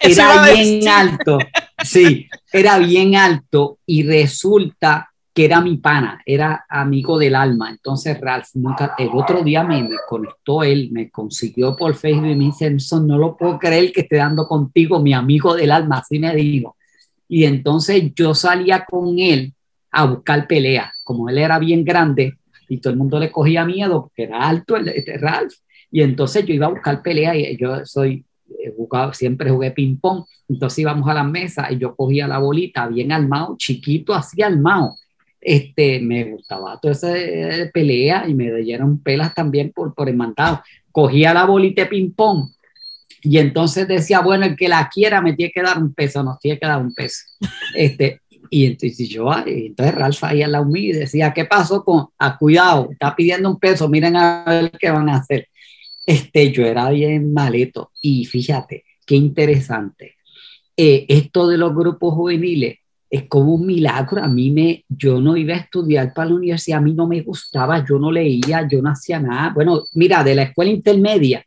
era 0.00 0.52
bien 0.52 0.88
alto, 0.88 1.38
sí, 1.82 2.28
era 2.52 2.78
bien 2.78 3.14
alto 3.14 3.78
y 3.86 4.02
resulta 4.02 5.08
que 5.32 5.44
era 5.44 5.60
mi 5.60 5.76
pana, 5.76 6.20
era 6.26 6.66
amigo 6.68 7.18
del 7.18 7.36
alma. 7.36 7.70
Entonces 7.70 8.20
Ralph 8.20 8.48
nunca, 8.54 8.94
el 8.98 9.08
otro 9.14 9.42
día 9.42 9.62
me, 9.62 9.88
conectó 10.08 10.62
él, 10.62 10.90
me 10.92 11.10
consiguió 11.10 11.76
por 11.76 11.94
Facebook 11.94 12.26
y 12.26 12.34
me 12.34 12.44
dice, 12.46 12.76
no 13.00 13.16
lo 13.16 13.36
puedo 13.36 13.58
creer 13.58 13.92
que 13.92 14.02
esté 14.02 14.16
dando 14.16 14.46
contigo, 14.46 15.00
mi 15.00 15.14
amigo 15.14 15.54
del 15.54 15.70
alma, 15.70 15.98
así 15.98 16.18
me 16.18 16.34
dijo. 16.34 16.76
Y 17.28 17.44
entonces 17.44 18.12
yo 18.14 18.34
salía 18.34 18.84
con 18.84 19.18
él 19.18 19.54
a 19.90 20.04
buscar 20.06 20.46
pelea, 20.46 20.92
como 21.04 21.28
él 21.28 21.38
era 21.38 21.58
bien 21.58 21.84
grande 21.84 22.36
y 22.72 22.80
todo 22.80 22.92
el 22.92 22.98
mundo 22.98 23.18
le 23.18 23.30
cogía 23.30 23.64
miedo 23.64 24.02
porque 24.02 24.24
era 24.24 24.48
alto 24.48 24.76
el, 24.76 24.88
este 24.88 25.18
Ralph. 25.18 25.54
Y 25.90 26.02
entonces 26.02 26.46
yo 26.46 26.54
iba 26.54 26.66
a 26.66 26.70
buscar 26.70 27.02
pelea 27.02 27.36
y 27.36 27.56
yo 27.56 27.84
soy, 27.84 28.24
jugado, 28.76 29.12
siempre 29.12 29.50
jugué 29.50 29.70
ping 29.72 29.96
pong, 29.96 30.24
entonces 30.48 30.78
íbamos 30.78 31.08
a 31.08 31.14
la 31.14 31.24
mesa 31.24 31.70
y 31.70 31.78
yo 31.78 31.94
cogía 31.94 32.26
la 32.26 32.38
bolita 32.38 32.86
bien 32.86 33.12
armado, 33.12 33.56
chiquito 33.58 34.14
así 34.14 34.40
armado 34.42 34.94
este, 35.42 36.00
me 36.00 36.24
gustaba 36.24 36.78
toda 36.80 36.92
esa 36.92 37.18
eh, 37.18 37.70
pelea 37.74 38.26
y 38.28 38.34
me 38.34 38.50
dieron 38.58 39.02
pelas 39.02 39.34
también 39.34 39.72
por, 39.72 39.92
por 39.92 40.08
el 40.08 40.16
mandado. 40.16 40.62
Cogía 40.92 41.34
la 41.34 41.44
bolita 41.44 41.82
de 41.82 41.88
ping-pong 41.88 42.50
Y 43.22 43.38
entonces 43.38 43.88
decía, 43.88 44.20
bueno, 44.20 44.46
el 44.46 44.56
que 44.56 44.68
la 44.68 44.88
quiera 44.88 45.20
me 45.20 45.32
tiene 45.34 45.52
que 45.52 45.62
dar 45.62 45.78
un 45.78 45.92
peso, 45.92 46.22
nos 46.22 46.38
tiene 46.38 46.60
que 46.60 46.66
dar 46.66 46.80
un 46.80 46.94
peso. 46.94 47.24
Este, 47.74 48.20
y 48.54 48.66
entonces 48.66 49.08
yo, 49.08 49.30
entonces 49.46 49.94
Ralph 49.94 50.24
ahí 50.24 50.42
al 50.42 50.52
lado 50.52 50.66
mío 50.66 50.90
y 50.90 50.98
decía, 50.98 51.32
¿qué 51.32 51.46
pasó 51.46 51.82
con, 51.82 52.08
ah, 52.18 52.36
cuidado, 52.36 52.90
está 52.92 53.16
pidiendo 53.16 53.48
un 53.48 53.58
peso, 53.58 53.88
miren 53.88 54.14
a 54.14 54.44
ver 54.46 54.70
qué 54.78 54.90
van 54.90 55.08
a 55.08 55.16
hacer. 55.16 55.48
Este, 56.04 56.52
yo 56.52 56.66
era 56.66 56.90
bien 56.90 57.32
maleto 57.32 57.92
y 58.02 58.26
fíjate, 58.26 58.84
qué 59.06 59.14
interesante. 59.14 60.16
Eh, 60.76 61.06
esto 61.08 61.48
de 61.48 61.56
los 61.56 61.74
grupos 61.74 62.12
juveniles 62.12 62.76
es 63.08 63.26
como 63.26 63.54
un 63.54 63.64
milagro. 63.66 64.22
A 64.22 64.28
mí 64.28 64.50
me, 64.50 64.84
yo 64.86 65.18
no 65.18 65.34
iba 65.34 65.54
a 65.54 65.60
estudiar 65.60 66.12
para 66.12 66.28
la 66.28 66.34
universidad, 66.34 66.80
a 66.80 66.82
mí 66.82 66.92
no 66.92 67.06
me 67.06 67.22
gustaba, 67.22 67.82
yo 67.88 67.98
no 67.98 68.12
leía, 68.12 68.68
yo 68.70 68.82
no 68.82 68.90
hacía 68.90 69.18
nada. 69.18 69.50
Bueno, 69.54 69.84
mira, 69.94 70.22
de 70.22 70.34
la 70.34 70.42
escuela 70.42 70.70
intermedia, 70.70 71.42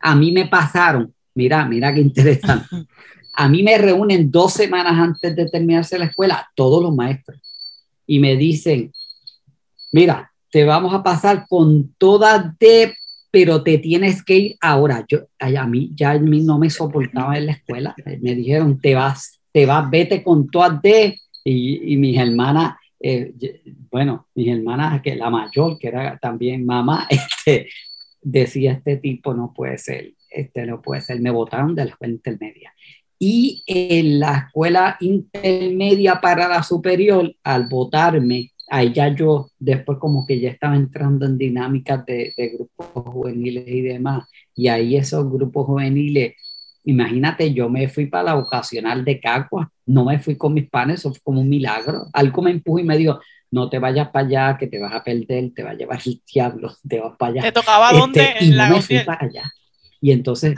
a 0.00 0.14
mí 0.14 0.30
me 0.32 0.48
pasaron, 0.48 1.14
mira, 1.34 1.64
mira 1.64 1.94
qué 1.94 2.02
interesante. 2.02 2.66
A 3.32 3.48
mí 3.48 3.62
me 3.62 3.78
reúnen 3.78 4.30
dos 4.30 4.52
semanas 4.52 4.92
antes 4.92 5.34
de 5.34 5.48
terminarse 5.48 5.98
la 5.98 6.06
escuela 6.06 6.48
todos 6.54 6.82
los 6.82 6.94
maestros 6.94 7.40
y 8.06 8.18
me 8.18 8.36
dicen, 8.36 8.92
mira, 9.92 10.32
te 10.50 10.64
vamos 10.64 10.92
a 10.92 11.02
pasar 11.02 11.46
con 11.48 11.94
todas 11.98 12.58
de 12.58 12.94
pero 13.32 13.62
te 13.62 13.78
tienes 13.78 14.22
que 14.22 14.36
ir 14.36 14.56
ahora. 14.60 15.06
Yo, 15.08 15.20
a 15.40 15.66
mí 15.66 15.90
ya 15.94 16.18
no 16.18 16.58
me 16.58 16.68
soportaba 16.68 17.36
en 17.38 17.46
la 17.46 17.52
escuela. 17.52 17.96
Me 18.20 18.34
dijeron, 18.34 18.78
te 18.78 18.94
vas, 18.94 19.40
te 19.50 19.64
vas, 19.64 19.90
vete 19.90 20.22
con 20.22 20.48
todas 20.48 20.80
de. 20.82 21.18
Y, 21.42 21.94
y 21.94 21.96
mis 21.96 22.18
hermanas, 22.18 22.76
eh, 23.00 23.32
bueno, 23.90 24.28
mis 24.34 24.48
hermanas, 24.48 25.00
que 25.00 25.16
la 25.16 25.30
mayor, 25.30 25.78
que 25.78 25.88
era 25.88 26.18
también 26.18 26.66
mamá, 26.66 27.08
este, 27.10 27.68
decía, 28.20 28.72
este 28.72 28.98
tipo 28.98 29.32
no 29.32 29.54
puede 29.54 29.78
ser, 29.78 30.12
este 30.28 30.66
no 30.66 30.82
puede 30.82 31.00
ser. 31.00 31.18
Me 31.20 31.30
votaron 31.30 31.74
de 31.74 31.86
la 31.86 31.90
escuela 31.90 32.12
intermedia. 32.12 32.71
Y 33.24 33.62
en 33.68 34.18
la 34.18 34.46
escuela 34.46 34.96
intermedia 34.98 36.20
para 36.20 36.48
la 36.48 36.64
superior, 36.64 37.32
al 37.44 37.68
votarme, 37.68 38.50
ahí 38.68 38.92
ya 38.92 39.14
yo 39.14 39.48
después 39.60 39.98
como 39.98 40.26
que 40.26 40.40
ya 40.40 40.50
estaba 40.50 40.74
entrando 40.74 41.24
en 41.24 41.38
dinámicas 41.38 42.04
de, 42.04 42.34
grupos 42.36 43.12
juveniles 43.14 43.68
y 43.68 43.80
demás, 43.82 44.28
y 44.56 44.66
ahí 44.66 44.96
esos 44.96 45.30
grupos 45.30 45.66
juveniles, 45.66 46.34
imagínate, 46.82 47.54
yo 47.54 47.68
me 47.68 47.86
fui 47.86 48.06
para 48.06 48.24
la 48.24 48.34
vocacional 48.34 49.04
de 49.04 49.20
Cacua, 49.20 49.70
no 49.86 50.06
me 50.06 50.18
fui 50.18 50.36
con 50.36 50.54
mis 50.54 50.68
panes, 50.68 50.98
eso 50.98 51.10
fue 51.10 51.20
como 51.22 51.42
un 51.42 51.48
milagro, 51.48 52.06
algo 52.12 52.42
me 52.42 52.50
empujó 52.50 52.80
y 52.80 52.84
me 52.84 52.98
dijo, 52.98 53.20
no 53.52 53.70
te 53.70 53.78
vayas 53.78 54.08
para 54.08 54.26
allá, 54.26 54.56
que 54.58 54.66
te 54.66 54.80
vas 54.80 54.94
a 54.94 55.04
perder, 55.04 55.52
te 55.54 55.62
va 55.62 55.70
a 55.70 55.74
llevar 55.74 56.00
el 56.04 56.20
diablo, 56.26 56.74
te 56.88 56.98
vas 56.98 57.16
para 57.16 57.34
allá. 57.34 57.42
¿Te 57.42 57.52
tocaba 57.52 57.90
este, 57.92 58.00
dónde? 58.00 58.34
y 58.40 58.50
no 58.50 58.68
me 58.68 58.82
fui 58.82 58.98
para 59.06 59.26
allá. 59.26 59.44
Y 60.00 60.10
entonces, 60.10 60.56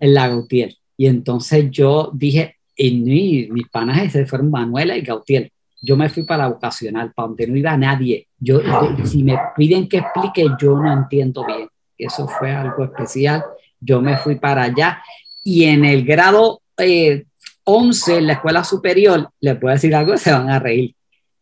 en 0.00 0.14
la 0.14 0.28
Gautier. 0.28 0.74
Y 0.96 1.06
entonces 1.06 1.70
yo 1.70 2.10
dije, 2.12 2.56
y 2.76 3.48
mis 3.50 3.68
panas 3.68 4.12
se 4.12 4.26
fueron 4.26 4.50
Manuela 4.50 4.96
y 4.96 5.02
Gautier 5.02 5.50
yo 5.84 5.96
me 5.96 6.08
fui 6.08 6.22
para 6.22 6.44
la 6.44 6.48
vocacional, 6.48 7.12
para 7.12 7.28
donde 7.28 7.46
no 7.46 7.56
iba 7.56 7.76
nadie. 7.76 8.28
Yo, 8.38 8.60
si 9.04 9.22
me 9.22 9.38
piden 9.54 9.86
que 9.86 9.98
explique, 9.98 10.46
yo 10.58 10.78
no 10.78 10.90
entiendo 10.90 11.44
bien. 11.44 11.68
Eso 11.98 12.26
fue 12.26 12.52
algo 12.52 12.84
especial. 12.84 13.44
Yo 13.80 14.00
me 14.00 14.16
fui 14.16 14.36
para 14.36 14.62
allá 14.62 15.02
y 15.44 15.64
en 15.64 15.84
el 15.84 16.04
grado 16.04 16.62
11, 17.64 18.14
eh, 18.14 18.18
en 18.18 18.26
la 18.26 18.32
escuela 18.32 18.64
superior, 18.64 19.28
les 19.40 19.58
puedo 19.58 19.74
decir 19.74 19.94
algo, 19.94 20.16
se 20.16 20.32
van 20.32 20.48
a 20.48 20.58
reír 20.58 20.94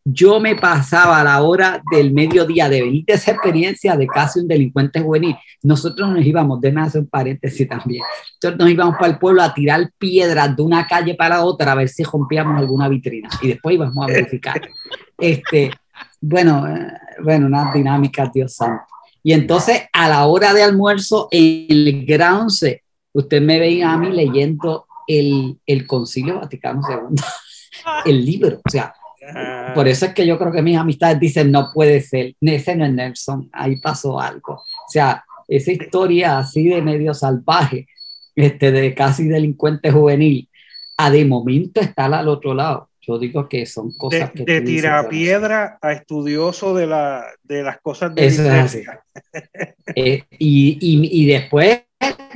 yo 0.04 0.40
me 0.40 0.56
pasaba 0.56 1.20
a 1.20 1.24
la 1.24 1.42
hora 1.42 1.82
del 1.90 2.12
mediodía 2.12 2.68
de 2.68 2.82
venir 2.82 3.04
de 3.06 3.14
esa 3.14 3.30
experiencia 3.30 3.96
de 3.96 4.06
casi 4.06 4.40
un 4.40 4.48
delincuente 4.48 5.00
juvenil. 5.00 5.36
Nosotros 5.62 6.08
nos 6.10 6.24
íbamos, 6.24 6.60
déme 6.60 6.82
hacer 6.82 7.02
un 7.02 7.08
paréntesis 7.08 7.68
también, 7.68 8.02
nosotros 8.42 8.58
nos 8.58 8.70
íbamos 8.70 8.96
para 8.96 9.12
el 9.12 9.18
pueblo 9.18 9.42
a 9.42 9.54
tirar 9.54 9.90
piedras 9.98 10.56
de 10.56 10.62
una 10.62 10.86
calle 10.86 11.14
para 11.14 11.44
otra 11.44 11.72
a 11.72 11.76
ver 11.76 11.88
si 11.88 12.02
rompíamos 12.02 12.58
alguna 12.58 12.88
vitrina 12.88 13.28
y 13.40 13.48
después 13.48 13.74
íbamos 13.74 14.04
a 14.04 14.12
verificar. 14.12 14.60
Este, 15.18 15.70
bueno, 16.20 16.66
eh, 16.66 16.92
bueno, 17.22 17.46
unas 17.46 17.72
dinámicas, 17.72 18.32
Dios 18.32 18.54
santo. 18.56 18.82
Y 19.22 19.34
entonces 19.34 19.82
a 19.92 20.08
la 20.08 20.26
hora 20.26 20.52
de 20.52 20.64
almuerzo 20.64 21.28
en 21.30 21.66
el 21.68 22.04
Gran 22.04 22.48
usted 23.12 23.40
me 23.40 23.60
veía 23.60 23.92
a 23.92 23.98
mí 23.98 24.10
leyendo 24.10 24.86
el, 25.06 25.60
el 25.64 25.86
Concilio 25.86 26.40
Vaticano 26.40 26.80
II, 26.88 27.22
el 28.04 28.24
libro, 28.24 28.60
o 28.64 28.70
sea, 28.70 28.92
por 29.74 29.88
eso 29.88 30.06
es 30.06 30.14
que 30.14 30.26
yo 30.26 30.38
creo 30.38 30.52
que 30.52 30.62
mis 30.62 30.76
amistades 30.76 31.20
dicen, 31.20 31.50
no 31.50 31.70
puede 31.72 32.00
ser, 32.00 32.34
ese 32.40 32.76
no 32.76 32.84
es 32.84 32.92
Nelson, 32.92 33.48
ahí 33.52 33.76
pasó 33.76 34.20
algo. 34.20 34.54
O 34.54 34.90
sea, 34.90 35.24
esa 35.48 35.72
historia 35.72 36.38
así 36.38 36.68
de 36.68 36.82
medio 36.82 37.14
salvaje, 37.14 37.86
este, 38.34 38.72
de 38.72 38.94
casi 38.94 39.28
delincuente 39.28 39.90
juvenil, 39.90 40.48
a 40.96 41.10
de 41.10 41.24
momento 41.24 41.80
está 41.80 42.06
al 42.06 42.28
otro 42.28 42.54
lado. 42.54 42.88
Yo 43.00 43.18
digo 43.18 43.48
que 43.48 43.66
son 43.66 43.92
cosas 43.92 44.32
de, 44.32 44.44
que... 44.44 44.52
De 44.52 44.60
tirar 44.60 45.08
piedra 45.08 45.78
a 45.82 45.92
estudioso 45.92 46.74
de, 46.74 46.86
la, 46.86 47.24
de 47.42 47.62
las 47.62 47.80
cosas 47.80 48.14
de 48.14 48.26
eso 48.26 48.42
eh, 49.96 50.22
y, 50.30 50.78
y, 50.80 51.22
y, 51.22 51.26
después 51.26 51.82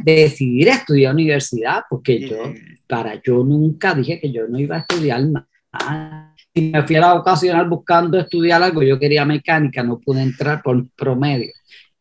decidir 0.02 0.69
estudiar 0.69 1.14
universidad, 1.14 1.83
porque 1.88 2.19
yo, 2.19 2.52
para 2.88 3.21
yo 3.23 3.45
nunca 3.45 3.95
dije 3.95 4.19
que 4.21 4.33
yo 4.33 4.49
no 4.49 4.59
iba 4.59 4.76
a 4.76 4.81
estudiar 4.81 5.23
nada 5.23 6.36
y 6.57 6.71
me 6.71 6.83
fui 6.85 6.97
a 6.97 7.01
la 7.01 7.13
vocacional 7.13 7.69
buscando 7.69 8.19
estudiar 8.19 8.63
algo, 8.63 8.83
yo 8.83 8.99
quería 8.99 9.27
mecánica, 9.27 9.83
no 9.83 10.01
pude 10.01 10.23
entrar 10.23 10.63
por 10.63 10.89
promedio. 10.93 11.53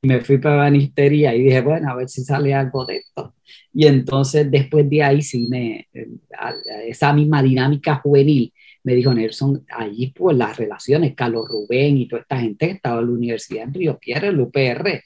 Y 0.01 0.07
me 0.07 0.21
fui 0.21 0.37
para 0.37 0.55
banistería 0.55 1.35
y 1.35 1.43
dije, 1.43 1.59
bueno, 1.59 1.91
a 1.91 1.95
ver 1.95 2.07
si 2.07 2.23
sale 2.23 2.53
algo 2.53 2.85
de 2.85 2.95
esto. 2.95 3.35
Y 3.73 3.85
entonces 3.85 4.49
después 4.49 4.89
de 4.89 5.03
ahí 5.03 5.21
sí 5.21 5.45
me, 5.49 5.89
esa 6.87 7.11
misma 7.11 7.43
dinámica 7.43 7.95
juvenil, 7.95 8.53
me 8.83 8.95
dijo 8.95 9.13
Nelson, 9.13 9.65
allí 9.69 10.13
pues 10.15 10.37
las 10.37 10.55
relaciones, 10.55 11.15
Carlos 11.15 11.49
Rubén 11.49 11.97
y 11.97 12.07
toda 12.07 12.21
esta 12.21 12.39
gente 12.39 12.67
que 12.67 12.73
estaba 12.75 13.01
en 13.01 13.07
la 13.07 13.11
universidad 13.11 13.63
en 13.65 13.73
Río 13.73 13.99
Pierre, 13.99 14.29
el 14.29 14.39
UPR, 14.39 15.03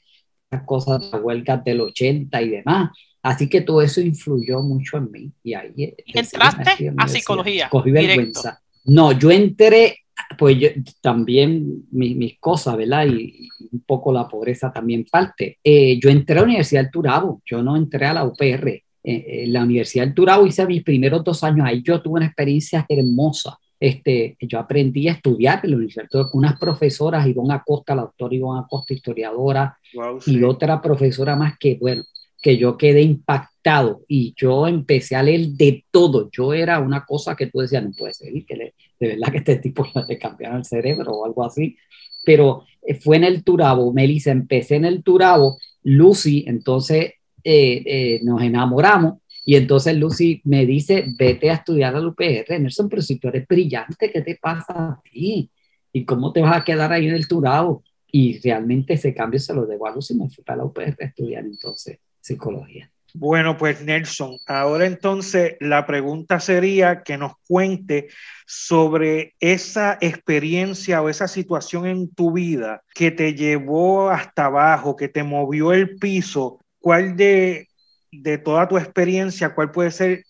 las 0.52 0.64
cosas, 0.64 1.10
las 1.12 1.24
huelgas 1.24 1.64
del 1.64 1.82
80 1.82 2.40
y 2.40 2.50
demás. 2.50 2.92
Así 3.24 3.50
que 3.50 3.62
todo 3.62 3.82
eso 3.82 4.00
influyó 4.00 4.62
mucho 4.62 4.98
en 4.98 5.12
mí. 5.12 5.32
Y 5.42 5.56
ahí 5.56 5.96
entraste 6.14 6.94
a 6.96 7.08
psicología. 7.08 7.68
Cogí 7.70 7.90
vergüenza. 7.90 8.62
No, 8.90 9.12
yo 9.12 9.30
entré, 9.30 10.00
pues 10.38 10.58
yo, 10.58 10.70
también 11.02 11.86
mis, 11.92 12.40
cosas, 12.40 12.76
¿verdad? 12.76 13.08
Y, 13.08 13.50
un 13.72 13.82
poco 13.82 14.12
la 14.12 14.28
pobreza 14.28 14.72
también 14.72 15.06
parte. 15.06 15.60
Eh, 15.64 16.00
yo 16.00 16.10
entré 16.10 16.36
a 16.36 16.40
la 16.40 16.46
Universidad 16.46 16.82
del 16.82 16.92
Turabo, 16.92 17.42
yo 17.46 17.62
no 17.62 17.78
entré 17.78 18.06
a 18.08 18.14
la 18.14 18.26
UPR. 18.26 18.68
Eh, 18.68 18.84
eh, 19.04 19.46
la 19.48 19.64
Universidad 19.64 20.06
del 20.06 20.16
Turabo 20.16 20.46
hice 20.48 20.66
mis 20.66 20.84
primeros 20.84 21.24
dos 21.24 21.44
años 21.44 21.66
ahí, 21.68 21.82
yo 21.84 22.02
tuve 22.02 22.18
una 22.18 22.26
experiencia 22.26 22.86
hermosa. 22.90 23.58
Este, 23.80 24.36
yo 24.42 24.60
aprendí 24.60 25.08
a 25.08 25.14
estudiar 25.14 25.62
en 25.64 25.72
la 25.72 25.78
universidad 25.78 26.08
con 26.10 26.30
unas 26.34 26.60
profesoras, 26.60 27.26
Ivonne 27.28 27.54
Acosta, 27.54 27.96
la 27.96 28.02
doctora 28.02 28.36
Ivonne 28.36 28.62
Acosta, 28.62 28.94
historiadora, 28.94 29.78
y 30.26 30.44
otra 30.44 30.82
profesora 30.82 31.36
más 31.36 31.58
que, 31.58 31.78
bueno, 31.80 32.04
que 32.42 32.58
yo 32.58 32.76
quedé 32.78 33.02
impactado 33.02 33.59
y 34.08 34.34
yo 34.36 34.68
empecé 34.68 35.16
a 35.16 35.24
leer 35.24 35.50
de 35.50 35.86
todo. 35.92 36.30
Yo 36.32 36.54
era 36.54 36.80
una 36.80 37.06
cosa 37.06 37.36
que 37.36 37.48
tú 37.48 37.60
decías, 37.60 37.84
no 37.84 37.92
puede 37.92 38.14
ser, 38.14 38.32
que 38.46 38.74
de 39.00 39.08
verdad 39.08 39.32
que 39.32 39.38
este 39.40 39.58
tipo 39.58 39.86
le 40.08 40.18
cambiaron 40.18 40.60
el 40.60 40.66
cerebro 40.66 41.12
o 41.12 41.26
algo 41.26 41.44
así. 41.44 41.78
Pero 42.26 42.64
eh, 42.82 42.96
fue 42.96 43.18
en 43.18 43.24
el 43.24 43.44
Turabo, 43.44 43.94
Melissa, 43.94 44.32
empecé 44.32 44.76
en 44.76 44.86
el 44.86 45.04
Turabo, 45.04 45.58
Lucy, 45.84 46.46
entonces 46.48 47.14
eh, 47.44 47.84
eh, 47.86 48.20
nos 48.24 48.42
enamoramos 48.42 49.20
y 49.46 49.56
entonces 49.56 49.96
Lucy 49.96 50.42
me 50.44 50.66
dice, 50.66 51.06
vete 51.18 51.50
a 51.50 51.56
estudiar 51.56 51.96
al 51.96 52.08
UPR, 52.08 52.60
Nelson, 52.60 52.90
pero 52.90 53.02
si 53.02 53.18
tú 53.18 53.30
eres 53.30 53.48
brillante, 53.48 54.12
¿qué 54.12 54.22
te 54.22 54.38
pasa 54.40 54.74
a 54.74 55.02
ti? 55.10 55.50
¿Y 55.92 56.06
cómo 56.06 56.32
te 56.32 56.42
vas 56.42 56.58
a 56.58 56.64
quedar 56.64 56.92
ahí 56.92 57.08
en 57.08 57.16
el 57.16 57.28
Turabo? 57.28 57.84
Y 58.12 58.40
realmente 58.42 58.94
ese 58.94 59.14
cambio 59.14 59.40
se 59.40 59.54
lo 59.54 59.66
debo 59.66 59.88
a 59.88 59.96
Lucy, 59.96 60.16
me 60.16 60.30
fui 60.30 60.44
para 60.44 60.58
la 60.58 60.66
UPR 60.66 60.98
a 61.02 61.06
estudiar 61.06 61.46
entonces 61.46 62.00
psicología. 62.20 62.92
Bueno, 63.14 63.58
pues 63.58 63.82
Nelson, 63.82 64.38
ahora 64.46 64.86
entonces 64.86 65.56
la 65.60 65.86
pregunta 65.86 66.40
sería 66.40 67.04
que 67.04 67.18
nos 67.18 67.34
cuente 67.48 68.10
sobre 68.46 69.36
esa 69.40 69.98
experiencia 70.02 71.02
o 71.02 71.10
esa 71.10 71.28
situación 71.28 71.88
en 71.88 72.14
tu 72.14 72.32
vida 72.32 72.84
que 72.94 73.12
te 73.12 73.34
llevó 73.34 74.10
hasta 74.10 74.46
abajo, 74.46 74.96
que 74.96 75.08
te 75.08 75.24
movió 75.24 75.74
el 75.74 75.98
piso. 75.98 76.60
¿Cuál 76.80 77.16
de, 77.16 77.68
de 78.12 78.38
toda 78.38 78.68
tu 78.68 78.78
experiencia, 78.78 79.54
cuál 79.54 79.72
puede 79.72 79.92
ser, 79.92 80.24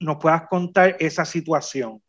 nos 0.00 0.16
puedas 0.16 0.48
contar 0.48 0.96
esa 1.00 1.24
situación? 1.24 2.02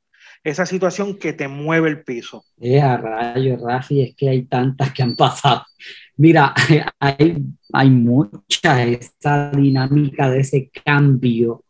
Esa 0.44 0.66
situación 0.66 1.18
que 1.18 1.32
te 1.32 1.48
mueve 1.48 1.90
el 1.90 2.04
piso. 2.04 2.44
Eh, 2.60 2.82
a 2.82 2.98
rayo, 2.98 3.58
Rafi, 3.58 4.02
es 4.02 4.16
que 4.16 4.28
hay 4.28 4.44
tantas 4.44 4.92
que 4.92 5.04
han 5.04 5.16
pasado. 5.16 5.64
Mira, 6.18 6.54
hay, 7.00 7.38
hay 7.74 7.90
mucha 7.90 8.84
esa 8.84 9.50
dinámica 9.50 10.30
de 10.30 10.40
ese 10.42 10.70
cambio 10.86 11.64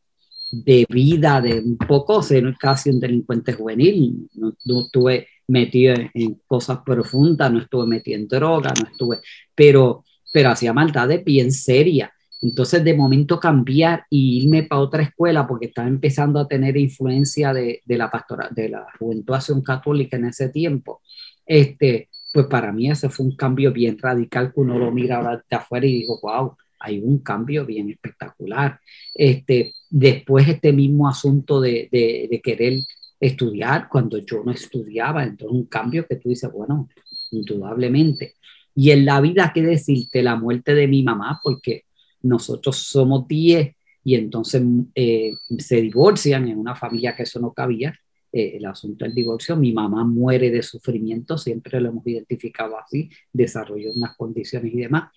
de 0.52 0.86
vida, 0.90 1.40
de 1.42 1.60
un 1.62 1.78
poco 1.78 2.22
ser 2.22 2.44
casi 2.60 2.90
un 2.90 3.00
delincuente 3.00 3.54
juvenil. 3.54 4.30
No, 4.36 4.82
estuve 4.82 5.28
metido 5.48 5.96
en, 6.14 6.42
cosas 6.46 6.80
profundas, 6.86 7.52
no 7.52 7.60
estuve 7.60 7.88
metido 7.88 8.20
en 8.20 8.28
droga, 8.28 8.74
no 8.78 8.90
estuve, 8.92 9.20
pero, 9.56 10.04
pero 10.32 10.50
hacía 10.50 10.74
maldad 10.74 11.08
de 11.08 11.20
bien 11.20 11.52
seria. 11.54 12.12
Entonces, 12.42 12.84
de 12.84 12.94
momento 12.94 13.40
cambiar 13.40 14.04
y 14.10 14.44
irme 14.44 14.64
para 14.64 14.82
otra 14.82 15.04
escuela 15.04 15.48
porque 15.48 15.68
estaba 15.68 15.88
empezando 15.88 16.38
a 16.38 16.48
tener 16.50 16.76
influencia 16.76 17.54
de, 17.54 17.82
de 17.86 17.98
la 17.98 18.12
pastora, 18.12 18.50
de 18.52 18.68
la 18.68 18.86
juventud 19.00 19.64
católica 19.64 20.18
en 20.18 20.26
ese 20.26 20.50
tiempo, 20.50 21.02
este, 21.46 22.10
pues 22.34 22.48
para 22.48 22.72
mí 22.72 22.90
ese 22.90 23.10
fue 23.10 23.28
un 23.28 23.36
cambio 23.36 23.72
bien 23.72 23.98
radical 23.98 24.52
que 24.52 24.60
uno 24.60 24.80
lo 24.80 24.92
mira 24.92 25.18
ahora 25.18 25.44
de 25.48 25.56
afuera 25.56 25.86
y 25.86 26.00
digo, 26.00 26.20
wow, 26.22 26.58
hay 26.80 27.00
un 27.00 27.20
cambio 27.20 27.66
bien 27.66 27.90
espectacular. 27.92 28.80
Este, 29.13 29.74
después 29.90 30.48
este 30.48 30.74
mismo 30.74 31.08
asunto 31.08 31.62
de, 31.62 31.88
de, 31.92 32.42
querer 32.44 32.74
estudiar 33.20 33.88
cuando 33.88 34.18
yo 34.18 34.44
no 34.44 34.52
estudiaba, 34.52 35.24
entonces 35.24 35.56
un 35.56 35.66
cambio 35.68 36.06
que 36.08 36.16
tú 36.16 36.30
dices, 36.30 36.52
bueno, 36.52 36.90
indudablemente. 37.32 38.34
Y 38.75 38.90
en 38.92 39.06
la 39.06 39.22
vida, 39.22 39.52
¿qué 39.54 39.62
decirte? 39.62 40.24
La 40.24 40.36
muerte 40.36 40.74
de 40.74 40.88
mi 40.88 41.04
mamá, 41.04 41.40
porque 41.44 41.84
nosotros 42.24 42.78
somos 42.78 43.28
10 43.28 43.75
y 44.04 44.16
entonces 44.16 44.63
eh, 44.96 45.34
se 45.60 45.82
divorcian 45.82 46.48
en 46.48 46.58
una 46.58 46.75
familia 46.75 47.16
que 47.16 47.24
eso 47.24 47.40
no 47.40 47.54
cabía. 47.54 47.94
Eh, 48.36 48.58
el 48.58 48.66
asunto 48.66 49.06
del 49.06 49.13
divorcio, 49.13 49.56
mi 49.56 49.72
mamá 49.74 50.04
muere 50.04 50.50
de 50.50 50.63
sufrimiento, 50.63 51.38
siempre 51.38 51.80
lo 51.80 51.90
hemos 51.90 52.08
identificado 52.08 52.80
así, 52.80 53.08
desarrolló 53.32 53.92
unas 53.94 54.18
condiciones 54.18 54.74
y 54.74 54.78
demás. 54.78 55.12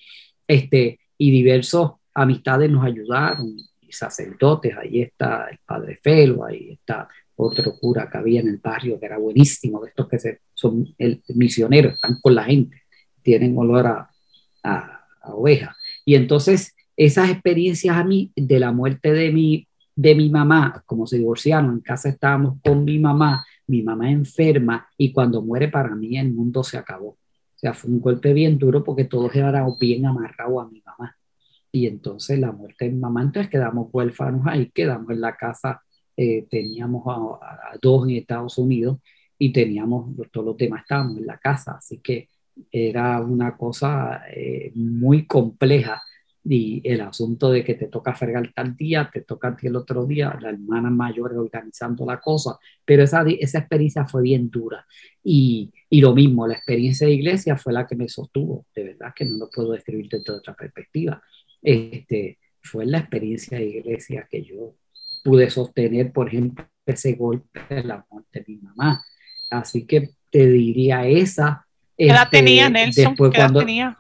Este, 0.47 1.01
y 1.17 1.31
diversos 1.31 1.93
amistades 2.13 2.71
nos 2.71 2.85
ayudaron, 2.85 3.57
y 3.81 3.91
sacerdotes, 3.91 4.77
ahí 4.77 5.01
está 5.01 5.49
el 5.51 5.59
padre 5.65 5.97
Felo, 5.97 6.45
ahí 6.45 6.73
está 6.73 7.09
otro 7.37 7.79
cura 7.79 8.11
que 8.11 8.19
había 8.19 8.41
en 8.41 8.49
el 8.49 8.59
barrio 8.59 9.01
que 9.01 9.07
era 9.07 9.17
buenísimo, 9.17 9.81
de 9.81 9.89
estos 9.89 10.09
que 10.09 10.19
se, 10.19 10.41
son 10.53 10.95
el, 10.99 11.23
misioneros, 11.29 11.95
están 11.95 12.21
con 12.21 12.35
la 12.35 12.45
gente, 12.45 12.83
tienen 13.23 13.57
olor 13.57 13.87
a, 13.87 14.11
a, 14.63 15.07
a 15.23 15.35
oveja. 15.35 15.75
Y 16.05 16.17
entonces 16.17 16.75
esas 16.99 17.31
experiencias 17.31 17.97
a 17.97 18.05
mí 18.05 18.31
de 18.37 18.61
la 18.61 18.73
muerte 18.73 19.13
de 19.15 19.33
mi, 19.33 19.69
de 19.97 20.15
mi 20.15 20.29
mamá, 20.29 20.83
como 20.87 21.07
se 21.07 21.17
divorciaron, 21.17 21.73
en 21.73 21.81
casa 21.81 22.11
estábamos 22.11 22.61
con 22.63 22.85
mi 22.85 22.99
mamá, 22.99 23.45
mi 23.67 23.83
mamá 23.83 24.11
enferma 24.11 24.87
y 24.97 25.11
cuando 25.11 25.43
muere 25.43 25.69
para 25.69 25.95
mí 25.95 26.19
el 26.19 26.33
mundo 26.33 26.63
se 26.63 26.77
acabó. 26.77 27.09
O 27.09 27.59
sea, 27.59 27.73
fue 27.73 27.91
un 27.91 28.01
golpe 28.01 28.35
bien 28.35 28.59
duro 28.59 28.85
porque 28.85 29.05
todos 29.05 29.35
éramos 29.35 29.79
bien 29.79 30.05
amarrados 30.05 30.63
a 30.63 30.69
mi 30.69 30.83
mamá. 30.83 31.17
Y 31.73 31.87
entonces 31.87 32.39
la 32.39 32.53
muerte 32.53 32.85
de 32.85 32.93
mi 32.93 32.99
mamá, 32.99 33.23
entonces 33.23 33.51
quedamos 33.51 33.89
huérfanos 33.91 34.47
ahí, 34.47 34.71
quedamos 34.71 35.11
en 35.11 35.21
la 35.23 35.35
casa, 35.35 35.83
eh, 36.15 36.47
teníamos 36.51 37.03
a, 37.07 37.13
a, 37.73 37.79
dos 37.81 38.07
en 38.09 38.17
Estados 38.17 38.59
Unidos 38.59 38.99
y 39.39 39.53
teníamos, 39.53 40.15
todos 40.31 40.47
los 40.47 40.57
demás 40.59 40.83
estábamos 40.83 41.19
en 41.19 41.27
la 41.27 41.39
casa, 41.39 41.77
así 41.79 41.99
que 41.99 42.29
era 42.71 43.21
una 43.21 43.57
cosa 43.57 44.23
eh, 44.31 44.73
muy 44.75 45.27
compleja 45.27 46.03
y 46.49 46.81
el 46.85 47.01
asunto 47.01 47.51
de 47.51 47.65
que 47.65 47.75
te 47.75 47.89
toca 47.89 48.15
fregar 48.15 48.53
tal 48.55 48.77
día, 48.77 49.11
te 49.13 49.23
toca 49.23 49.49
a 49.49 49.57
ti 49.57 49.67
el 49.67 49.75
otro 49.75 50.07
día, 50.07 50.39
la 50.41 50.51
hermana 50.51 50.91
mayor 50.91 51.37
organizando 51.37 52.07
la 52.07 52.21
cosa, 52.21 52.59
pero 52.85 53.03
esa, 53.03 53.25
esa 53.41 53.59
experiencia 53.59 54.07
fue 54.07 54.23
bien 54.23 54.49
dura. 54.49 54.87
Y, 55.25 55.73
y, 55.91 56.01
lo 56.01 56.15
mismo, 56.15 56.47
la 56.47 56.55
experiencia 56.55 57.09
de 57.09 57.15
iglesia 57.15 57.57
fue 57.57 57.73
la 57.73 57.87
que 57.87 57.97
me 57.97 58.09
sostuvo, 58.09 58.67
de 58.75 58.85
verdad 58.85 59.13
que 59.15 59.25
no 59.25 59.39
lo 59.39 59.51
puedo 59.51 59.73
describir 59.73 60.09
desde 60.09 60.33
otra 60.33 60.55
perspectiva. 60.55 61.21
Este, 61.61 62.39
fue 62.63 62.87
la 62.87 62.99
experiencia 62.99 63.59
de 63.59 63.67
iglesia 63.67 64.29
que 64.31 64.43
yo 64.43 64.77
pude 65.25 65.51
sostener, 65.51 66.13
por 66.13 66.29
ejemplo, 66.29 66.65
ese 66.85 67.15
golpe 67.15 67.61
de 67.69 67.83
la 67.83 68.07
muerte 68.09 68.41
de 68.41 68.45
mi 68.47 68.59
mamá. 68.59 69.05
Así 69.51 69.85
que 69.85 70.11
te 70.31 70.47
diría 70.47 71.09
esa. 71.09 71.67
¿Qué 71.97 72.07
edad 72.07 72.25
este, 72.25 72.39
tenía 72.39 72.71
Nelson? 72.71 73.05
Después, 73.05 73.33
¿Qué 73.33 73.39
edad 73.39 73.47
cuando, 73.47 73.61
tenía? 73.61 73.99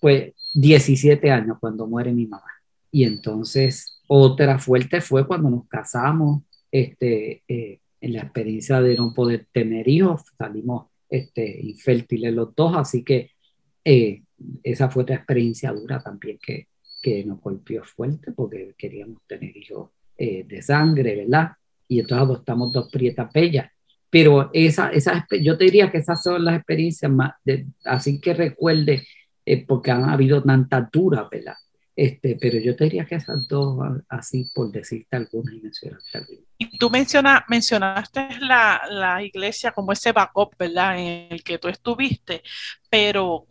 Pues 0.00 0.32
17 0.54 1.30
años 1.30 1.58
cuando 1.60 1.86
muere 1.86 2.12
mi 2.12 2.26
mamá. 2.26 2.50
Y 2.90 3.04
entonces 3.04 4.00
otra 4.08 4.58
fuerte 4.58 5.00
fue 5.00 5.26
cuando 5.26 5.50
nos 5.50 5.68
casamos, 5.68 6.42
este, 6.70 7.42
eh, 7.48 7.80
en 8.00 8.12
la 8.12 8.22
experiencia 8.22 8.80
de 8.80 8.96
no 8.96 9.12
poder 9.12 9.46
tener 9.52 9.88
hijos, 9.88 10.22
salimos 10.36 10.86
este, 11.10 11.60
infértiles 11.62 12.32
los 12.32 12.54
dos, 12.54 12.76
así 12.76 13.02
que 13.02 13.32
eh, 13.84 14.22
esa 14.62 14.88
fue 14.88 15.02
otra 15.02 15.16
experiencia 15.16 15.72
dura 15.72 16.00
también 16.00 16.38
que, 16.40 16.68
que 17.02 17.24
nos 17.24 17.40
golpeó 17.40 17.82
fuerte 17.84 18.32
porque 18.32 18.74
queríamos 18.76 19.22
tener 19.26 19.56
hijos 19.56 19.90
eh, 20.16 20.44
de 20.46 20.62
sangre, 20.62 21.16
¿verdad? 21.16 21.52
Y 21.86 22.00
entonces 22.00 22.24
adoptamos 22.24 22.72
dos 22.72 22.90
prietas 22.90 23.32
bellas. 23.32 23.70
Pero 24.10 24.50
esa, 24.52 24.90
esa, 24.90 25.26
yo 25.42 25.58
te 25.58 25.64
diría 25.64 25.90
que 25.90 25.98
esas 25.98 26.22
son 26.22 26.44
las 26.44 26.56
experiencias 26.56 27.10
más, 27.10 27.34
de, 27.44 27.66
así 27.84 28.20
que 28.20 28.32
recuerde 28.32 29.06
eh, 29.50 29.64
porque 29.66 29.90
han 29.90 30.04
habido 30.04 30.42
tanta 30.42 30.86
dura, 30.92 31.26
¿verdad? 31.30 31.56
Este, 31.96 32.36
pero 32.38 32.58
yo 32.58 32.76
te 32.76 32.84
diría 32.84 33.06
que 33.06 33.14
esas 33.14 33.48
dos, 33.48 33.78
así 34.10 34.50
por 34.54 34.70
decirte 34.70 35.16
algunas 35.16 35.54
y 35.54 35.60
mencionarte 35.60 36.18
algunas. 36.18 36.44
Y 36.58 36.76
tú 36.76 36.90
menciona, 36.90 37.46
mencionaste 37.48 38.40
la, 38.40 38.82
la, 38.90 39.22
iglesia 39.22 39.72
como 39.72 39.92
ese 39.92 40.12
backup, 40.12 40.54
¿verdad? 40.58 40.98
En 40.98 41.32
el 41.32 41.42
que 41.42 41.56
tú 41.56 41.68
estuviste, 41.68 42.42
pero 42.90 43.46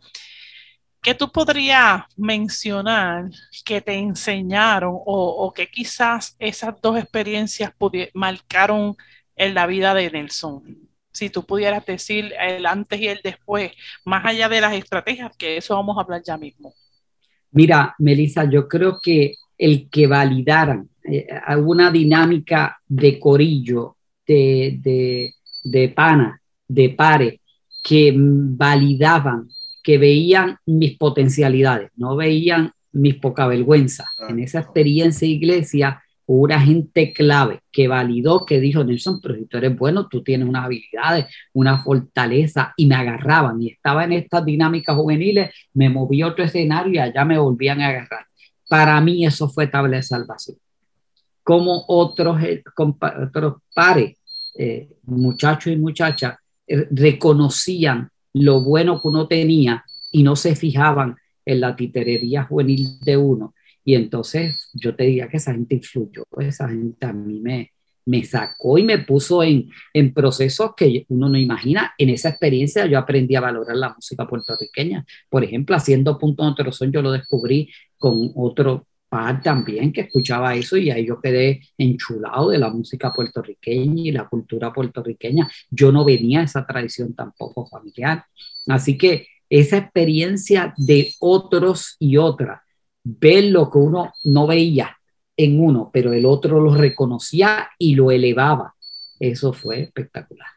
¿qué 1.02 1.14
tú 1.14 1.32
podrías 1.32 2.04
mencionar 2.16 3.28
que 3.64 3.80
te 3.80 3.94
enseñaron 3.94 4.94
o, 4.94 5.46
o 5.46 5.52
que 5.52 5.66
quizás 5.66 6.36
esas 6.38 6.80
dos 6.80 6.96
experiencias 6.96 7.72
marcaron 8.14 8.96
en 9.34 9.54
la 9.54 9.66
vida 9.66 9.94
de 9.94 10.12
Nelson? 10.12 10.87
Si 11.18 11.30
tú 11.30 11.44
pudieras 11.44 11.84
decir 11.84 12.32
el 12.40 12.64
antes 12.66 13.00
y 13.00 13.08
el 13.08 13.20
después, 13.22 13.72
más 14.04 14.24
allá 14.24 14.48
de 14.48 14.60
las 14.60 14.74
estrategias, 14.74 15.36
que 15.36 15.56
eso 15.56 15.74
vamos 15.74 15.96
a 15.96 16.02
hablar 16.02 16.22
ya 16.24 16.36
mismo. 16.38 16.72
Mira, 17.50 17.94
Melissa, 17.98 18.48
yo 18.48 18.68
creo 18.68 18.98
que 19.02 19.34
el 19.56 19.88
que 19.90 20.06
validaran 20.06 20.88
eh, 21.04 21.26
alguna 21.46 21.90
dinámica 21.90 22.78
de 22.86 23.18
corillo, 23.18 23.96
de, 24.26 24.78
de, 24.80 25.34
de 25.64 25.88
pana, 25.88 26.40
de 26.68 26.90
pare, 26.90 27.40
que 27.82 28.14
validaban, 28.16 29.48
que 29.82 29.98
veían 29.98 30.58
mis 30.66 30.96
potencialidades, 30.98 31.90
no 31.96 32.16
veían 32.16 32.72
mis 32.92 33.16
poca 33.16 33.46
vergüenza. 33.46 34.04
En 34.28 34.38
esa 34.38 34.60
experiencia 34.60 35.26
iglesia, 35.26 36.02
una 36.28 36.60
gente 36.60 37.14
clave 37.14 37.60
que 37.72 37.88
validó, 37.88 38.44
que 38.44 38.60
dijo, 38.60 38.84
Nelson, 38.84 39.18
pero 39.20 39.34
si 39.34 39.46
tú 39.46 39.56
eres 39.56 39.74
bueno, 39.76 40.08
tú 40.08 40.22
tienes 40.22 40.46
unas 40.46 40.66
habilidades, 40.66 41.26
una 41.54 41.82
fortaleza, 41.82 42.74
y 42.76 42.86
me 42.86 42.96
agarraban, 42.96 43.62
y 43.62 43.68
estaba 43.68 44.04
en 44.04 44.12
estas 44.12 44.44
dinámicas 44.44 44.94
juveniles, 44.94 45.50
me 45.72 45.88
moví 45.88 46.20
a 46.20 46.26
otro 46.26 46.44
escenario 46.44 46.92
y 46.92 46.98
allá 46.98 47.24
me 47.24 47.38
volvían 47.38 47.80
a 47.80 47.88
agarrar. 47.88 48.26
Para 48.68 49.00
mí 49.00 49.24
eso 49.24 49.48
fue 49.48 49.68
tabla 49.68 49.96
de 49.96 50.02
salvación. 50.02 50.58
Como 51.42 51.86
otros, 51.88 52.42
eh, 52.42 52.62
otros 52.76 53.62
pares, 53.74 54.18
eh, 54.58 54.86
muchachos 55.04 55.72
y 55.72 55.76
muchachas, 55.76 56.36
eh, 56.66 56.88
reconocían 56.90 58.10
lo 58.34 58.60
bueno 58.60 59.00
que 59.00 59.08
uno 59.08 59.26
tenía 59.26 59.82
y 60.12 60.22
no 60.22 60.36
se 60.36 60.54
fijaban 60.54 61.16
en 61.46 61.60
la 61.60 61.74
titerería 61.74 62.44
juvenil 62.44 63.00
de 63.00 63.16
uno, 63.16 63.54
y 63.88 63.94
entonces 63.94 64.68
yo 64.74 64.94
te 64.94 65.04
diría 65.04 65.28
que 65.28 65.38
esa 65.38 65.54
gente 65.54 65.76
influyó, 65.76 66.26
esa 66.40 66.68
gente 66.68 67.06
a 67.06 67.12
mí 67.14 67.40
me, 67.40 67.72
me 68.04 68.22
sacó 68.22 68.76
y 68.76 68.82
me 68.82 68.98
puso 68.98 69.42
en, 69.42 69.70
en 69.94 70.12
procesos 70.12 70.72
que 70.76 71.06
uno 71.08 71.30
no 71.30 71.38
imagina. 71.38 71.94
En 71.96 72.10
esa 72.10 72.28
experiencia 72.28 72.84
yo 72.84 72.98
aprendí 72.98 73.34
a 73.34 73.40
valorar 73.40 73.76
la 73.76 73.94
música 73.94 74.28
puertorriqueña. 74.28 75.06
Por 75.30 75.42
ejemplo, 75.42 75.74
haciendo 75.74 76.18
Punto 76.18 76.54
de 76.54 76.70
Son, 76.70 76.92
yo 76.92 77.00
lo 77.00 77.12
descubrí 77.12 77.70
con 77.96 78.30
otro 78.34 78.86
par 79.08 79.42
también 79.42 79.90
que 79.90 80.02
escuchaba 80.02 80.54
eso 80.54 80.76
y 80.76 80.90
ahí 80.90 81.06
yo 81.06 81.18
quedé 81.18 81.62
enchulado 81.78 82.50
de 82.50 82.58
la 82.58 82.68
música 82.68 83.10
puertorriqueña 83.14 84.02
y 84.02 84.12
la 84.12 84.28
cultura 84.28 84.70
puertorriqueña. 84.70 85.50
Yo 85.70 85.92
no 85.92 86.04
venía 86.04 86.40
a 86.40 86.44
esa 86.44 86.66
tradición 86.66 87.14
tampoco 87.14 87.66
familiar. 87.66 88.22
Así 88.66 88.98
que 88.98 89.28
esa 89.48 89.78
experiencia 89.78 90.74
de 90.76 91.08
otros 91.20 91.96
y 91.98 92.18
otras 92.18 92.67
ver 93.04 93.44
lo 93.44 93.70
que 93.70 93.78
uno 93.78 94.12
no 94.24 94.46
veía 94.46 94.96
en 95.36 95.60
uno, 95.60 95.90
pero 95.92 96.12
el 96.12 96.26
otro 96.26 96.60
lo 96.60 96.74
reconocía 96.74 97.70
y 97.78 97.94
lo 97.94 98.10
elevaba. 98.10 98.74
Eso 99.20 99.52
fue 99.52 99.80
espectacular. 99.82 100.48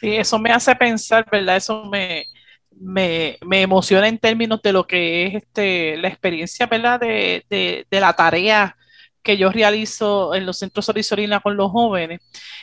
Sí, 0.00 0.14
eso 0.14 0.38
me 0.38 0.50
hace 0.50 0.74
pensar, 0.76 1.26
¿verdad? 1.30 1.56
Eso 1.56 1.84
me, 1.86 2.24
me, 2.70 3.36
me 3.44 3.62
emociona 3.62 4.06
en 4.08 4.18
términos 4.18 4.62
de 4.62 4.72
lo 4.72 4.86
que 4.86 5.26
es 5.26 5.34
este, 5.36 5.96
la 5.96 6.08
experiencia, 6.08 6.66
¿verdad? 6.66 7.00
De, 7.00 7.44
de, 7.50 7.86
de 7.90 8.00
la 8.00 8.12
tarea 8.12 8.76
que 9.22 9.36
yo 9.36 9.50
realizo 9.50 10.34
en 10.34 10.46
los 10.46 10.58
centros 10.58 10.86
Sorisorina 10.86 11.40
con 11.40 11.56
los 11.56 11.70
jóvenes. 11.70 12.20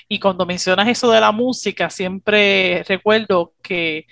Y 0.07 0.19
cuando 0.19 0.45
mencionas 0.45 0.87
eso 0.87 1.11
de 1.11 1.19
la 1.19 1.31
música, 1.31 1.89
siempre 1.89 2.83
recuerdo 2.87 3.53
que 3.61 4.07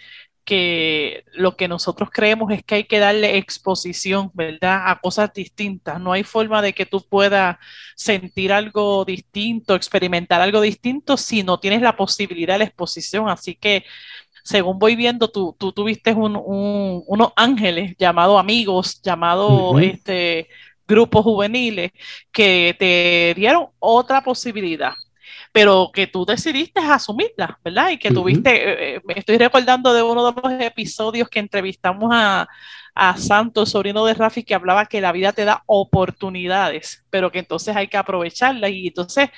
que 0.46 1.24
lo 1.34 1.56
que 1.56 1.68
nosotros 1.68 2.10
creemos 2.12 2.52
es 2.52 2.64
que 2.64 2.76
hay 2.76 2.84
que 2.86 3.00
darle 3.00 3.38
exposición, 3.38 4.32
¿verdad? 4.34 4.84
A 4.90 5.00
cosas 5.00 5.34
distintas. 5.34 6.00
No 6.00 6.12
hay 6.12 6.24
forma 6.24 6.62
de 6.62 6.74
que 6.74 6.86
tú 6.86 7.06
puedas 7.08 7.58
sentir 7.96 8.52
algo 8.52 9.06
distinto, 9.06 9.76
experimentar 9.76 10.42
algo 10.42 10.62
distinto 10.62 11.18
si 11.18 11.44
no 11.44 11.60
tienes 11.60 11.82
la 11.82 11.96
posibilidad 11.96 12.56
de 12.56 12.60
la 12.60 12.66
exposición. 12.66 13.30
Así 13.30 13.56
que 13.56 13.86
según 14.44 14.80
voy 14.80 14.96
viendo, 14.96 15.30
tú, 15.30 15.56
tú 15.58 15.72
tuviste 15.72 16.14
unos 16.14 17.34
ángeles 17.36 17.96
llamados 17.98 18.40
amigos, 18.40 19.02
llamados 19.02 19.82
este, 19.82 20.50
grupos 20.88 21.24
juveniles, 21.24 21.92
que 22.32 22.76
te 22.78 23.34
dieron 23.40 23.68
otra 23.80 24.22
posibilidad 24.22 24.94
pero 25.52 25.92
que 25.94 26.08
tú 26.08 26.26
decidiste 26.26 26.82
asumirla, 26.82 27.60
¿verdad? 27.64 27.92
Y 27.92 27.98
que 27.98 28.12
tuviste, 28.12 28.50
eh, 28.52 28.96
eh, 28.96 29.02
me 29.06 29.14
estoy 29.16 29.38
recordando 29.38 29.94
de 29.94 30.02
uno 30.02 30.32
de 30.32 30.42
los 30.42 30.62
episodios 30.62 31.30
que 31.30 31.40
entrevistamos 31.40 32.10
a, 32.14 32.48
a 32.96 33.18
Santos, 33.18 33.70
sobrino 33.70 34.06
de 34.06 34.14
Rafi, 34.14 34.44
que 34.44 34.56
hablaba 34.56 34.86
que 34.86 35.02
la 35.02 35.12
vida 35.12 35.32
te 35.32 35.46
da 35.46 35.64
oportunidades, 35.66 37.04
pero 37.10 37.32
que 37.32 37.40
entonces 37.40 37.76
hay 37.76 37.88
que 37.88 37.98
aprovecharlas. 37.98 38.72
Y 38.72 38.88
entonces 38.88 39.30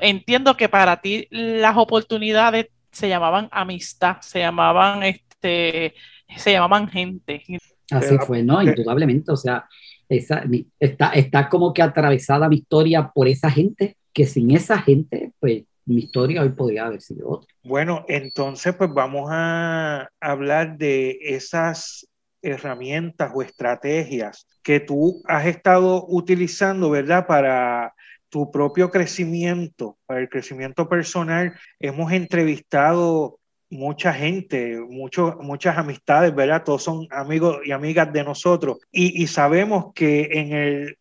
entiendo 0.00 0.56
que 0.56 0.68
para 0.68 1.00
ti 1.00 1.26
las 1.30 1.76
oportunidades 1.76 2.68
se 2.90 3.08
llamaban 3.08 3.48
amistad, 3.52 4.16
se 4.20 4.40
llamaban 4.40 5.02
este, 5.02 5.94
se 6.36 6.52
llamaban 6.52 6.88
gente. 6.88 7.42
Así 7.90 8.16
fue, 8.18 8.42
¿no? 8.42 8.62
Indudablemente, 8.62 9.32
o 9.32 9.36
sea, 9.36 9.66
esa, 10.08 10.42
está, 10.78 11.10
está 11.10 11.48
como 11.48 11.72
que 11.72 11.82
atravesada 11.82 12.48
mi 12.48 12.56
historia 12.56 13.10
por 13.12 13.28
esa 13.28 13.50
gente 13.50 13.96
que 14.12 14.26
sin 14.26 14.50
esa 14.50 14.78
gente, 14.78 15.32
pues 15.40 15.64
mi 15.86 16.02
historia 16.02 16.42
hoy 16.42 16.50
podría 16.50 16.86
haber 16.86 17.00
sido 17.00 17.28
otra. 17.28 17.52
Bueno, 17.62 18.04
entonces 18.08 18.74
pues 18.74 18.90
vamos 18.92 19.28
a 19.30 20.08
hablar 20.20 20.78
de 20.78 21.18
esas 21.20 22.06
herramientas 22.42 23.32
o 23.34 23.42
estrategias 23.42 24.46
que 24.62 24.80
tú 24.80 25.22
has 25.26 25.46
estado 25.46 26.06
utilizando, 26.08 26.90
¿verdad? 26.90 27.26
Para 27.26 27.94
tu 28.28 28.50
propio 28.50 28.90
crecimiento, 28.90 29.98
para 30.06 30.20
el 30.20 30.28
crecimiento 30.28 30.88
personal. 30.88 31.54
Hemos 31.80 32.12
entrevistado 32.12 33.40
mucha 33.68 34.12
gente, 34.12 34.80
mucho, 34.88 35.38
muchas 35.40 35.76
amistades, 35.76 36.34
¿verdad? 36.34 36.62
Todos 36.64 36.82
son 36.82 37.06
amigos 37.10 37.58
y 37.64 37.72
amigas 37.72 38.12
de 38.12 38.24
nosotros. 38.24 38.78
Y, 38.90 39.22
y 39.22 39.26
sabemos 39.26 39.92
que 39.94 40.28
en 40.32 40.52
el 40.52 40.98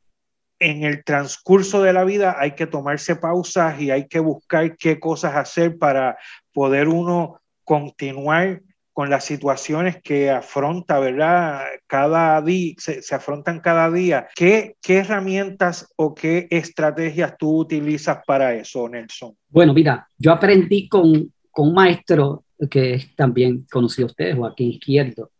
en 0.60 0.84
el 0.84 1.04
transcurso 1.04 1.82
de 1.82 1.93
la 1.93 2.04
vida 2.04 2.36
hay 2.39 2.52
que 2.52 2.67
tomarse 2.67 3.15
pausas 3.15 3.80
y 3.82 3.91
hay 3.91 4.08
que 4.08 4.19
buscar 4.19 4.78
qué 4.78 5.00
cosas 5.00 5.36
hacer 5.36 5.78
para 5.78 6.17
poder 6.54 6.88
uno 6.88 7.39
continuar 7.63 8.62
con 8.91 9.10
las 9.10 9.24
situaciones 9.24 10.02
que 10.02 10.30
afronta, 10.30 11.00
¿verdad? 11.00 11.62
Cada 11.88 12.41
día, 12.41 12.74
se, 12.78 13.15
afrontan 13.15 13.62
cada 13.62 13.89
día. 13.89 14.28
¿Qué, 14.36 14.76
¿Qué 14.82 14.98
herramientas 14.98 15.88
o 15.95 16.13
qué 16.13 16.48
estrategias 16.50 17.38
tú 17.38 17.60
utilizas 17.60 18.17
para 18.28 18.54
eso, 18.56 18.89
Nelson? 18.89 19.38
Bueno, 19.48 19.74
mira, 19.74 20.06
yo 20.17 20.34
aprendí 20.34 20.89
con, 20.89 21.32
con 21.50 21.69
un 21.69 21.74
maestro 21.76 22.43
que 22.69 22.95
es 22.95 23.15
también 23.15 23.65
conocido 23.72 24.08
ustedes, 24.08 24.36
Joaquín 24.36 24.72
Izquierdo, 24.72 25.32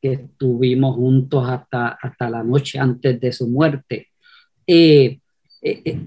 que 0.00 0.12
estuvimos 0.12 0.94
juntos 0.94 1.48
hasta, 1.48 1.98
hasta 2.00 2.30
la 2.30 2.44
noche 2.44 2.78
antes 2.78 3.18
de 3.18 3.32
su 3.32 3.48
muerte. 3.48 4.10
Eh, 4.66 5.20
eh, 5.62 5.98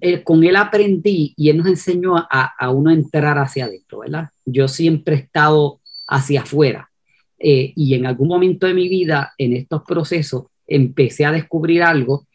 eh, 0.00 0.22
con 0.22 0.42
él 0.44 0.56
aprendí 0.56 1.34
y 1.36 1.50
él 1.50 1.58
nos 1.58 1.66
enseñó 1.66 2.16
a, 2.16 2.52
a, 2.58 2.70
uno 2.70 2.90
entrar 2.90 3.38
hacia 3.38 3.66
adentro, 3.66 4.00
¿verdad? 4.00 4.30
Yo 4.44 4.68
siempre 4.68 5.14
he 5.14 5.18
estado 5.18 5.80
hacia 6.08 6.42
afuera 6.42 6.90
y 7.38 7.94
en 7.94 8.06
algún 8.06 8.28
momento 8.28 8.66
de 8.66 8.74
mi 8.74 8.88
vida, 8.88 9.34
en 9.36 9.52
estos 9.52 9.82
procesos, 9.82 10.46
empecé 10.66 11.26
a 11.26 11.32
descubrir 11.32 11.82
algo 11.82 12.26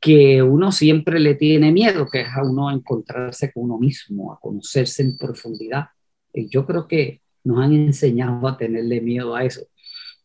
que 0.00 0.42
uno 0.42 0.72
siempre 0.72 1.20
le 1.20 1.36
tiene 1.36 1.70
miedo, 1.72 2.08
que 2.10 2.22
es 2.22 2.28
a 2.34 2.42
uno 2.42 2.70
encontrarse 2.70 3.52
con 3.52 3.64
uno 3.64 3.78
mismo, 3.78 4.32
a 4.32 4.40
conocerse 4.40 5.02
en 5.02 5.16
profundidad. 5.16 5.86
Y 6.34 6.48
yo 6.48 6.66
creo 6.66 6.88
que 6.88 7.20
nos 7.44 7.58
han 7.58 7.72
enseñado 7.72 8.48
a 8.48 8.56
tenerle 8.56 9.00
miedo 9.00 9.36
a 9.36 9.44
eso. 9.44 9.62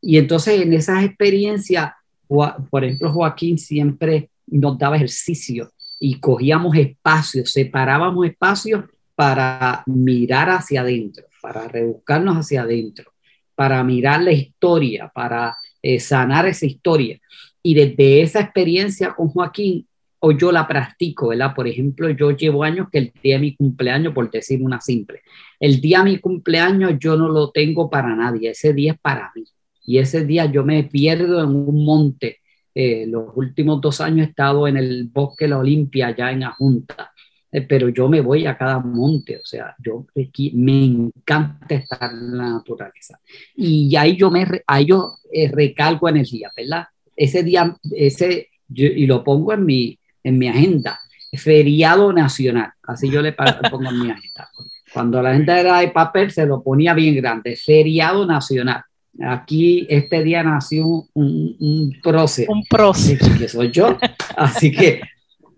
Y 0.01 0.17
entonces 0.17 0.61
en 0.61 0.73
esas 0.73 1.03
experiencias, 1.03 1.91
por 2.27 2.83
ejemplo, 2.83 3.11
Joaquín 3.11 3.57
siempre 3.57 4.29
nos 4.47 4.77
daba 4.77 4.95
ejercicio 4.95 5.71
y 5.99 6.19
cogíamos 6.19 6.75
espacios, 6.75 7.51
separábamos 7.51 8.25
espacios 8.25 8.85
para 9.15 9.83
mirar 9.87 10.49
hacia 10.49 10.81
adentro, 10.81 11.25
para 11.41 11.67
rebuscarnos 11.67 12.37
hacia 12.37 12.63
adentro, 12.63 13.11
para 13.55 13.83
mirar 13.83 14.21
la 14.21 14.31
historia, 14.31 15.11
para 15.13 15.55
eh, 15.81 15.99
sanar 15.99 16.45
esa 16.47 16.65
historia. 16.65 17.19
Y 17.63 17.73
desde 17.73 18.21
esa 18.21 18.41
experiencia 18.41 19.13
con 19.13 19.29
Joaquín, 19.29 19.87
o 20.19 20.31
yo 20.31 20.51
la 20.51 20.67
practico, 20.67 21.27
¿verdad? 21.29 21.53
Por 21.53 21.67
ejemplo, 21.67 22.09
yo 22.09 22.31
llevo 22.31 22.63
años 22.63 22.87
que 22.91 22.97
el 22.97 23.13
día 23.21 23.35
de 23.35 23.41
mi 23.41 23.55
cumpleaños, 23.55 24.13
por 24.13 24.29
decir 24.31 24.61
una 24.61 24.81
simple, 24.81 25.21
el 25.59 25.79
día 25.79 25.99
de 25.99 26.05
mi 26.05 26.17
cumpleaños 26.17 26.93
yo 26.99 27.15
no 27.15 27.29
lo 27.29 27.51
tengo 27.51 27.89
para 27.89 28.15
nadie, 28.15 28.49
ese 28.49 28.73
día 28.73 28.93
es 28.93 28.99
para 28.99 29.31
mí. 29.35 29.43
Y 29.85 29.99
ese 29.99 30.25
día 30.25 30.45
yo 30.47 30.63
me 30.63 30.83
pierdo 30.83 31.43
en 31.43 31.49
un 31.49 31.85
monte 31.85 32.39
eh, 32.77 33.05
los 33.07 33.29
últimos 33.35 33.79
dos 33.79 34.01
años 34.01 34.27
he 34.27 34.29
estado 34.31 34.67
en 34.67 34.75
el 34.75 35.05
bosque 35.05 35.47
La 35.47 35.59
Olimpia, 35.59 36.13
ya 36.13 36.29
en 36.29 36.43
Ajunta, 36.43 37.13
eh, 37.49 37.61
pero 37.61 37.87
yo 37.87 38.09
me 38.09 38.19
voy 38.19 38.45
a 38.45 38.57
cada 38.57 38.79
monte, 38.79 39.37
o 39.37 39.45
sea, 39.45 39.73
yo 39.79 40.05
me 40.53 40.83
encanta 40.83 41.73
estar 41.73 42.11
en 42.11 42.37
la 42.37 42.49
naturaleza. 42.49 43.17
Y 43.55 43.95
ahí 43.95 44.17
yo, 44.17 44.29
me, 44.29 44.45
ahí 44.67 44.87
yo 44.87 45.13
eh, 45.31 45.49
recalco 45.49 46.09
energía, 46.09 46.51
¿verdad? 46.53 46.87
Ese 47.15 47.43
día, 47.43 47.77
ese, 47.95 48.49
y 48.67 49.05
lo 49.05 49.23
pongo 49.23 49.53
en 49.53 49.65
mi, 49.65 49.97
en 50.21 50.37
mi 50.37 50.49
agenda, 50.49 50.99
feriado 51.31 52.11
nacional, 52.11 52.73
así 52.83 53.09
yo 53.09 53.21
le 53.21 53.31
pongo 53.31 53.89
en 53.89 53.99
mi 54.01 54.11
agenda. 54.11 54.49
Cuando 54.93 55.21
la 55.21 55.33
gente 55.33 55.57
era 55.57 55.79
de 55.79 55.87
papel, 55.89 56.29
se 56.29 56.45
lo 56.45 56.61
ponía 56.61 56.93
bien 56.93 57.15
grande, 57.15 57.55
feriado 57.55 58.25
nacional 58.25 58.83
Aquí 59.21 59.87
este 59.89 60.23
día 60.23 60.43
nació 60.43 60.85
un, 60.87 61.55
un 61.59 61.99
prócer. 62.03 62.47
Un 62.49 62.63
prócer. 62.69 63.17
Que 63.37 63.47
soy 63.47 63.71
yo. 63.71 63.97
Así 64.37 64.71
que 64.71 65.01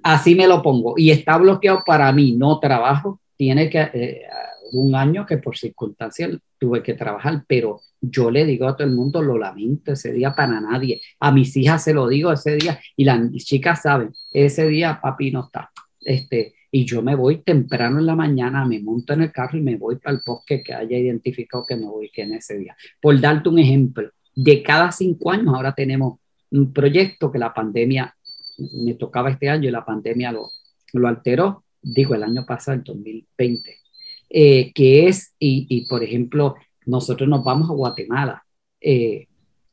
así 0.04 0.36
me 0.36 0.48
lo 0.48 0.62
pongo. 0.62 0.94
Y 0.98 1.12
está 1.12 1.38
bloqueado 1.38 1.84
para 1.86 2.12
mí, 2.12 2.34
no 2.34 2.60
trabajo. 2.60 3.20
Tiene 3.36 3.70
que, 3.70 3.90
eh, 3.94 4.22
un 4.72 4.96
año 4.96 5.26
que 5.26 5.38
por 5.38 5.58
circunstancias 5.58 6.32
tuve 6.58 6.82
que 6.82 6.94
trabajar, 6.94 7.44
pero 7.48 7.82
yo 8.02 8.32
le 8.32 8.46
digo 8.46 8.68
a 8.68 8.76
todo 8.76 8.88
el 8.88 8.94
mundo, 8.94 9.22
lo 9.22 9.38
lamento 9.38 9.94
ese 9.94 10.12
día 10.12 10.34
para 10.34 10.60
nadie. 10.60 11.02
A 11.20 11.32
mis 11.32 11.56
hijas 11.58 11.84
se 11.84 11.94
lo 11.94 12.08
digo 12.08 12.32
ese 12.32 12.56
día 12.56 12.80
y 12.96 13.06
las 13.06 13.32
chicas 13.44 13.82
saben, 13.82 14.14
ese 14.32 14.68
día 14.68 15.00
papi 15.02 15.32
no 15.32 15.46
está. 15.46 15.72
Este, 16.02 16.56
y 16.72 16.86
yo 16.86 17.02
me 17.02 17.16
voy 17.16 17.44
temprano 17.44 18.00
en 18.00 18.06
la 18.06 18.16
mañana, 18.16 18.66
me 18.66 18.80
monto 18.80 19.14
en 19.14 19.22
el 19.22 19.32
carro 19.32 19.58
y 19.58 19.62
me 19.62 19.78
voy 19.78 19.98
para 19.98 20.16
el 20.16 20.22
bosque 20.26 20.62
que 20.64 20.74
haya 20.74 20.98
identificado 20.98 21.66
que 21.66 21.76
me 21.76 21.86
voy 21.86 22.10
que 22.10 22.24
en 22.24 22.34
ese 22.34 22.58
día. 22.58 22.76
Por 23.02 23.20
darte 23.20 23.50
un 23.50 23.60
ejemplo, 23.60 24.10
de 24.36 24.62
cada 24.64 24.92
cinco 24.92 25.32
años 25.32 25.54
ahora 25.54 25.74
tenemos 25.74 26.20
un 26.52 26.74
proyecto 26.74 27.32
que 27.32 27.40
la 27.40 27.54
pandemia, 27.54 28.16
me 28.84 28.94
tocaba 28.96 29.30
este 29.30 29.50
año 29.50 29.68
y 29.68 29.72
la 29.72 29.86
pandemia 29.86 30.32
lo, 30.32 30.50
lo 30.94 31.08
alteró, 31.08 31.64
digo 31.82 32.16
el 32.16 32.24
año 32.24 32.46
pasado, 32.46 32.78
el 32.78 32.84
2020, 32.84 33.78
eh, 34.30 34.72
que 34.74 35.08
es, 35.08 35.34
y, 35.40 35.86
por 35.88 36.04
ejemplo, 36.04 36.56
nosotros 36.86 37.30
nos 37.30 37.44
vamos 37.44 37.70
a 37.70 37.74
Guatemala. 37.74 38.44
Eh, 38.80 39.28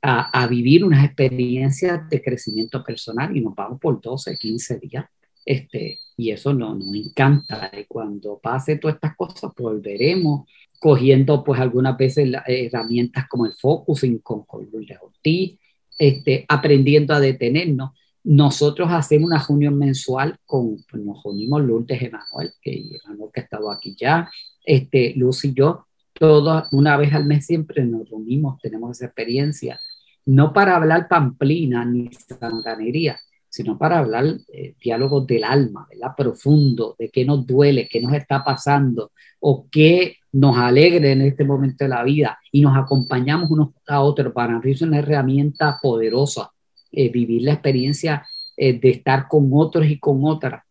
a, 0.06 0.42
a, 0.42 0.46
vivir 0.46 0.84
unas 0.84 1.02
experiencias 1.02 2.08
de 2.10 2.22
crecimiento 2.22 2.84
personal 2.84 3.34
y 3.34 3.40
nos 3.40 3.54
vamos 3.54 3.80
por 3.80 4.02
12, 4.02 4.36
15 4.36 4.78
días. 4.78 5.06
Este, 5.44 6.00
y 6.16 6.30
eso 6.30 6.54
no, 6.54 6.74
nos 6.74 6.94
encanta. 6.94 7.70
Y 7.78 7.84
cuando 7.84 8.38
pase 8.38 8.76
todas 8.76 8.96
estas 8.96 9.16
cosas, 9.16 9.52
volveremos 9.56 10.48
cogiendo 10.80 11.42
pues 11.42 11.60
algunas 11.60 11.96
veces 11.96 12.30
herramientas 12.46 13.26
como 13.28 13.46
el 13.46 13.54
focusing 13.54 14.18
con, 14.18 14.44
con 14.44 14.68
Lourdes 14.70 14.98
Ortiz, 15.00 15.58
este, 15.98 16.44
aprendiendo 16.48 17.14
a 17.14 17.20
detenernos. 17.20 17.92
Nosotros 18.24 18.88
hacemos 18.90 19.28
una 19.28 19.44
reunión 19.46 19.78
mensual 19.78 20.38
con, 20.46 20.82
pues, 20.90 21.02
nos 21.02 21.24
unimos 21.24 21.62
Lourdes 21.62 22.02
Emanuel, 22.02 22.52
que 22.60 22.82
Emanuel 23.04 23.30
que 23.32 23.40
ha 23.40 23.44
estado 23.44 23.70
aquí 23.70 23.94
ya, 23.98 24.30
este, 24.64 25.14
Luz 25.16 25.44
y 25.44 25.52
yo, 25.52 25.86
todas, 26.14 26.72
una 26.72 26.96
vez 26.96 27.12
al 27.12 27.26
mes 27.26 27.44
siempre 27.46 27.84
nos 27.84 28.08
reunimos, 28.08 28.60
tenemos 28.60 28.96
esa 28.96 29.06
experiencia, 29.06 29.78
no 30.26 30.52
para 30.52 30.76
hablar 30.76 31.08
pamplina 31.08 31.84
ni 31.84 32.10
sanganería, 32.12 33.18
sino 33.54 33.78
para 33.78 33.98
hablar 34.00 34.24
eh, 34.52 34.74
diálogos 34.80 35.28
del 35.28 35.44
alma, 35.44 35.86
¿verdad? 35.88 36.16
Profundo, 36.16 36.96
de 36.98 37.08
qué 37.08 37.24
nos 37.24 37.46
duele, 37.46 37.86
qué 37.88 38.00
nos 38.00 38.12
está 38.12 38.42
pasando 38.42 39.12
o 39.38 39.68
qué 39.70 40.16
nos 40.32 40.58
alegre 40.58 41.12
en 41.12 41.20
este 41.20 41.44
momento 41.44 41.84
de 41.84 41.90
la 41.90 42.02
vida 42.02 42.36
y 42.50 42.62
nos 42.62 42.76
acompañamos 42.76 43.48
unos 43.52 43.68
a 43.86 44.00
otros. 44.00 44.32
Para 44.32 44.58
mí 44.58 44.72
es 44.72 44.82
una 44.82 44.98
herramienta 44.98 45.78
poderosa 45.80 46.50
eh, 46.90 47.08
vivir 47.10 47.42
la 47.42 47.52
experiencia 47.52 48.26
eh, 48.56 48.72
de 48.72 48.90
estar 48.90 49.28
con 49.28 49.48
otros 49.52 49.86
y 49.86 50.00
con 50.00 50.22
otras 50.24 50.62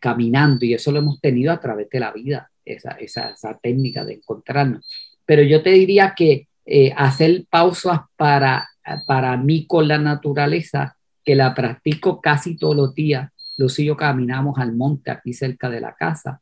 caminando 0.00 0.64
y 0.64 0.74
eso 0.74 0.92
lo 0.92 1.00
hemos 1.00 1.20
tenido 1.20 1.50
a 1.52 1.58
través 1.58 1.88
de 1.88 1.98
la 1.98 2.12
vida, 2.12 2.52
esa, 2.64 2.92
esa, 2.92 3.30
esa 3.30 3.58
técnica 3.60 4.04
de 4.04 4.14
encontrarnos. 4.14 4.88
Pero 5.26 5.42
yo 5.42 5.60
te 5.60 5.70
diría 5.70 6.14
que 6.16 6.46
hacer 6.94 7.44
pausas 7.50 8.02
para, 8.16 8.68
para 9.08 9.36
mí 9.36 9.66
con 9.66 9.88
la 9.88 9.98
naturaleza 9.98 10.97
que 11.28 11.34
la 11.34 11.54
practico 11.54 12.22
casi 12.22 12.56
todos 12.56 12.74
los 12.74 12.94
días. 12.94 13.30
Los 13.58 13.78
y 13.78 13.84
yo 13.84 13.98
caminamos 13.98 14.58
al 14.58 14.74
monte 14.74 15.10
aquí 15.10 15.34
cerca 15.34 15.68
de 15.68 15.78
la 15.78 15.94
casa 15.94 16.40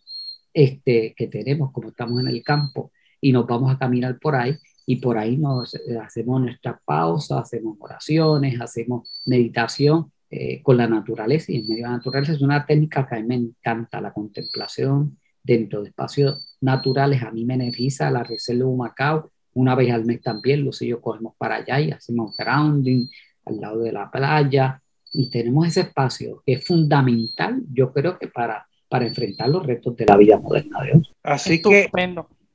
este, 0.55 1.13
que 1.17 1.27
tenemos, 1.27 1.73
como 1.73 1.89
estamos 1.89 2.21
en 2.21 2.29
el 2.29 2.45
campo. 2.45 2.93
y 3.21 3.33
nos 3.33 3.49
vamos 3.49 3.75
a 3.75 3.79
caminar 3.79 4.17
por 4.21 4.37
ahí 4.37 4.57
y 4.87 4.97
por 5.01 5.19
ahí 5.19 5.39
nos 5.39 5.75
eh, 5.75 5.99
hacemos 6.01 6.41
nuestras 6.41 6.77
pausas, 6.85 7.39
hacemos 7.41 7.77
oraciones, 7.81 8.61
hacemos 8.61 9.09
meditación 9.27 10.13
eh, 10.31 10.63
con 10.63 10.77
la 10.77 10.87
naturaleza 10.87 11.51
y 11.51 11.57
en 11.57 11.67
medio 11.67 11.83
de 11.87 11.91
la 11.91 11.97
naturaleza 11.97 12.35
es 12.35 12.43
una 12.43 12.65
técnica 12.65 13.09
que 13.09 13.17
a 13.17 13.21
mí 13.21 13.27
me 13.27 13.35
encanta, 13.35 14.01
la 14.01 14.13
contemplación 14.13 15.19
dentro 15.43 15.83
de 15.83 15.89
espacios 15.89 16.57
naturales, 16.61 17.25
a 17.25 17.33
mí 17.33 17.45
me 17.45 17.55
energiza 17.55 18.09
la 18.13 18.23
reserva 18.23 18.71
de 18.71 18.77
Macao, 18.77 19.33
una 19.55 19.75
vez 19.75 19.91
al 19.91 20.05
mes 20.05 20.21
también, 20.23 20.65
los 20.65 20.81
y 20.81 20.89
yo 20.89 21.01
cogemos 21.01 21.35
para 21.37 21.57
allá 21.57 21.81
y 21.81 21.91
hacemos 21.91 22.37
grounding 22.37 23.09
al 23.47 23.61
lado 23.61 23.81
de 23.81 23.93
la 23.93 24.11
playa 24.11 24.83
y 25.13 25.31
tenemos 25.31 25.69
ese 25.69 25.81
espacio 25.83 26.43
que 26.45 26.55
es 26.55 26.67
fundamental, 26.67 27.63
yo 27.73 27.93
creo 27.93 28.19
que 28.19 28.29
para, 28.29 28.67
para 28.89 29.07
enfrentar 29.07 29.49
los 29.49 29.65
retos 29.65 29.97
de 29.97 30.05
la 30.05 30.17
vida 30.17 30.39
moderna 30.39 30.83
de 30.83 30.93
hoy. 30.93 31.03
Así 31.23 31.63
que, 31.63 31.91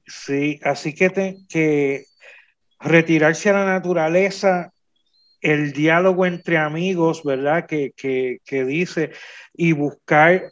sí, 0.06 0.60
así 0.63 0.93
que, 0.93 1.38
que 1.49 2.06
retirarse 2.80 3.49
a 3.49 3.54
la 3.54 3.65
naturaleza, 3.65 4.71
el 5.41 5.73
diálogo 5.73 6.25
entre 6.25 6.58
amigos, 6.58 7.23
¿verdad? 7.23 7.65
Que, 7.65 7.93
que, 7.95 8.65
dice, 8.65 9.12
y 9.54 9.71
buscar 9.73 10.51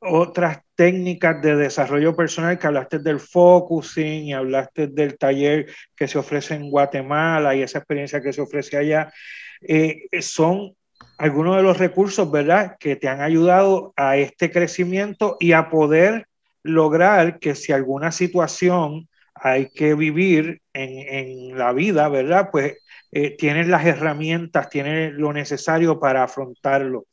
otras 0.00 0.60
técnicas 0.74 1.42
de 1.42 1.56
desarrollo 1.56 2.14
personal, 2.14 2.58
que 2.58 2.66
hablaste 2.66 2.98
del 2.98 3.20
focusing 3.20 4.24
y 4.24 4.32
hablaste 4.32 4.86
del 4.86 5.18
taller 5.18 5.66
que 5.96 6.08
se 6.08 6.18
ofrece 6.18 6.54
en 6.54 6.70
Guatemala 6.70 7.54
y 7.54 7.62
esa 7.62 7.78
experiencia 7.78 8.20
que 8.20 8.32
se 8.32 8.40
ofrece 8.40 8.76
allá, 8.76 9.12
eh, 9.60 10.02
son 10.20 10.74
algunos 11.18 11.56
de 11.56 11.62
los 11.62 11.78
recursos, 11.78 12.30
¿verdad?, 12.30 12.76
que 12.78 12.96
te 12.96 13.08
han 13.08 13.20
ayudado 13.20 13.92
a 13.96 14.16
este 14.16 14.50
crecimiento 14.50 15.36
y 15.40 15.52
a 15.52 15.68
poder 15.68 16.26
lograr 16.62 17.38
que 17.38 17.54
si 17.54 17.72
alguna 17.72 18.12
situación 18.12 19.08
hay 19.34 19.70
que 19.70 19.94
vivir 19.94 20.60
en, 20.72 21.56
la 21.56 21.72
vida, 21.72 22.08
¿verdad? 22.08 22.50
Pues 22.52 22.76
eh, 23.12 23.36
tienes 23.36 23.68
las 23.68 23.84
herramientas, 23.84 24.68
tienes 24.68 25.12
lo 25.14 25.32
necesario 25.32 25.98
para 25.98 26.24
afrontarlo. 26.24 27.06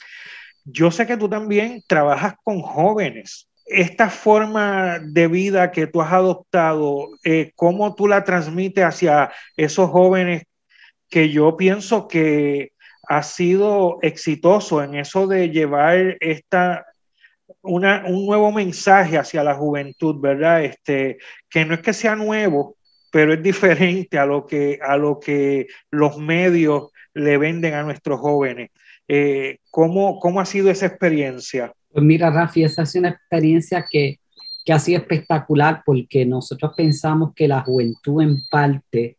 Yo 0.65 0.91
sé 0.91 1.05
que 1.05 1.17
tú 1.17 1.29
también 1.29 1.83
trabajas 1.87 2.35
con 2.43 2.61
jóvenes. 2.61 3.47
Esta 3.65 4.09
forma 4.09 4.99
de 4.99 5.27
vida 5.27 5.71
que 5.71 5.87
tú 5.87 6.01
has 6.01 6.11
adoptado, 6.11 7.09
eh, 7.23 7.51
¿cómo 7.55 7.95
tú 7.95 8.07
la 8.07 8.23
transmites 8.23 8.83
hacia 8.83 9.31
esos 9.55 9.89
jóvenes 9.89 10.43
que 11.09 11.29
yo 11.29 11.55
pienso 11.55 12.07
que 12.07 12.71
ha 13.07 13.23
sido 13.23 13.99
exitoso 14.01 14.83
en 14.83 14.95
eso 14.95 15.27
de 15.27 15.49
llevar 15.49 16.17
esta, 16.19 16.85
un 17.61 18.25
nuevo 18.25 18.51
mensaje 18.51 19.17
hacia 19.17 19.43
la 19.43 19.53
juventud, 19.53 20.19
¿verdad? 20.19 20.63
Este, 20.63 21.17
que 21.49 21.65
no 21.65 21.75
es 21.75 21.81
que 21.81 21.93
sea 21.93 22.15
nuevo, 22.15 22.75
pero 23.11 23.33
es 23.33 23.41
diferente 23.43 24.17
a 24.17 24.25
lo 24.25 24.45
que, 24.45 24.79
a 24.81 24.97
lo 24.97 25.19
que 25.19 25.67
los 25.91 26.17
medios 26.17 26.91
le 27.13 27.37
venden 27.37 27.75
a 27.75 27.83
nuestros 27.83 28.19
jóvenes. 28.19 28.71
Eh, 29.07 29.59
¿cómo, 29.69 30.19
¿Cómo 30.19 30.39
ha 30.39 30.45
sido 30.45 30.69
esa 30.69 30.87
experiencia? 30.87 31.73
Pues 31.91 32.03
mira, 32.03 32.29
Rafi, 32.29 32.63
esa 32.63 32.83
es 32.83 32.95
una 32.95 33.09
experiencia 33.09 33.85
que, 33.89 34.19
que 34.65 34.73
ha 34.73 34.79
sido 34.79 34.99
espectacular 34.99 35.83
porque 35.85 36.25
nosotros 36.25 36.73
pensamos 36.75 37.33
que 37.35 37.47
la 37.47 37.61
juventud 37.61 38.21
en 38.21 38.45
parte 38.49 39.17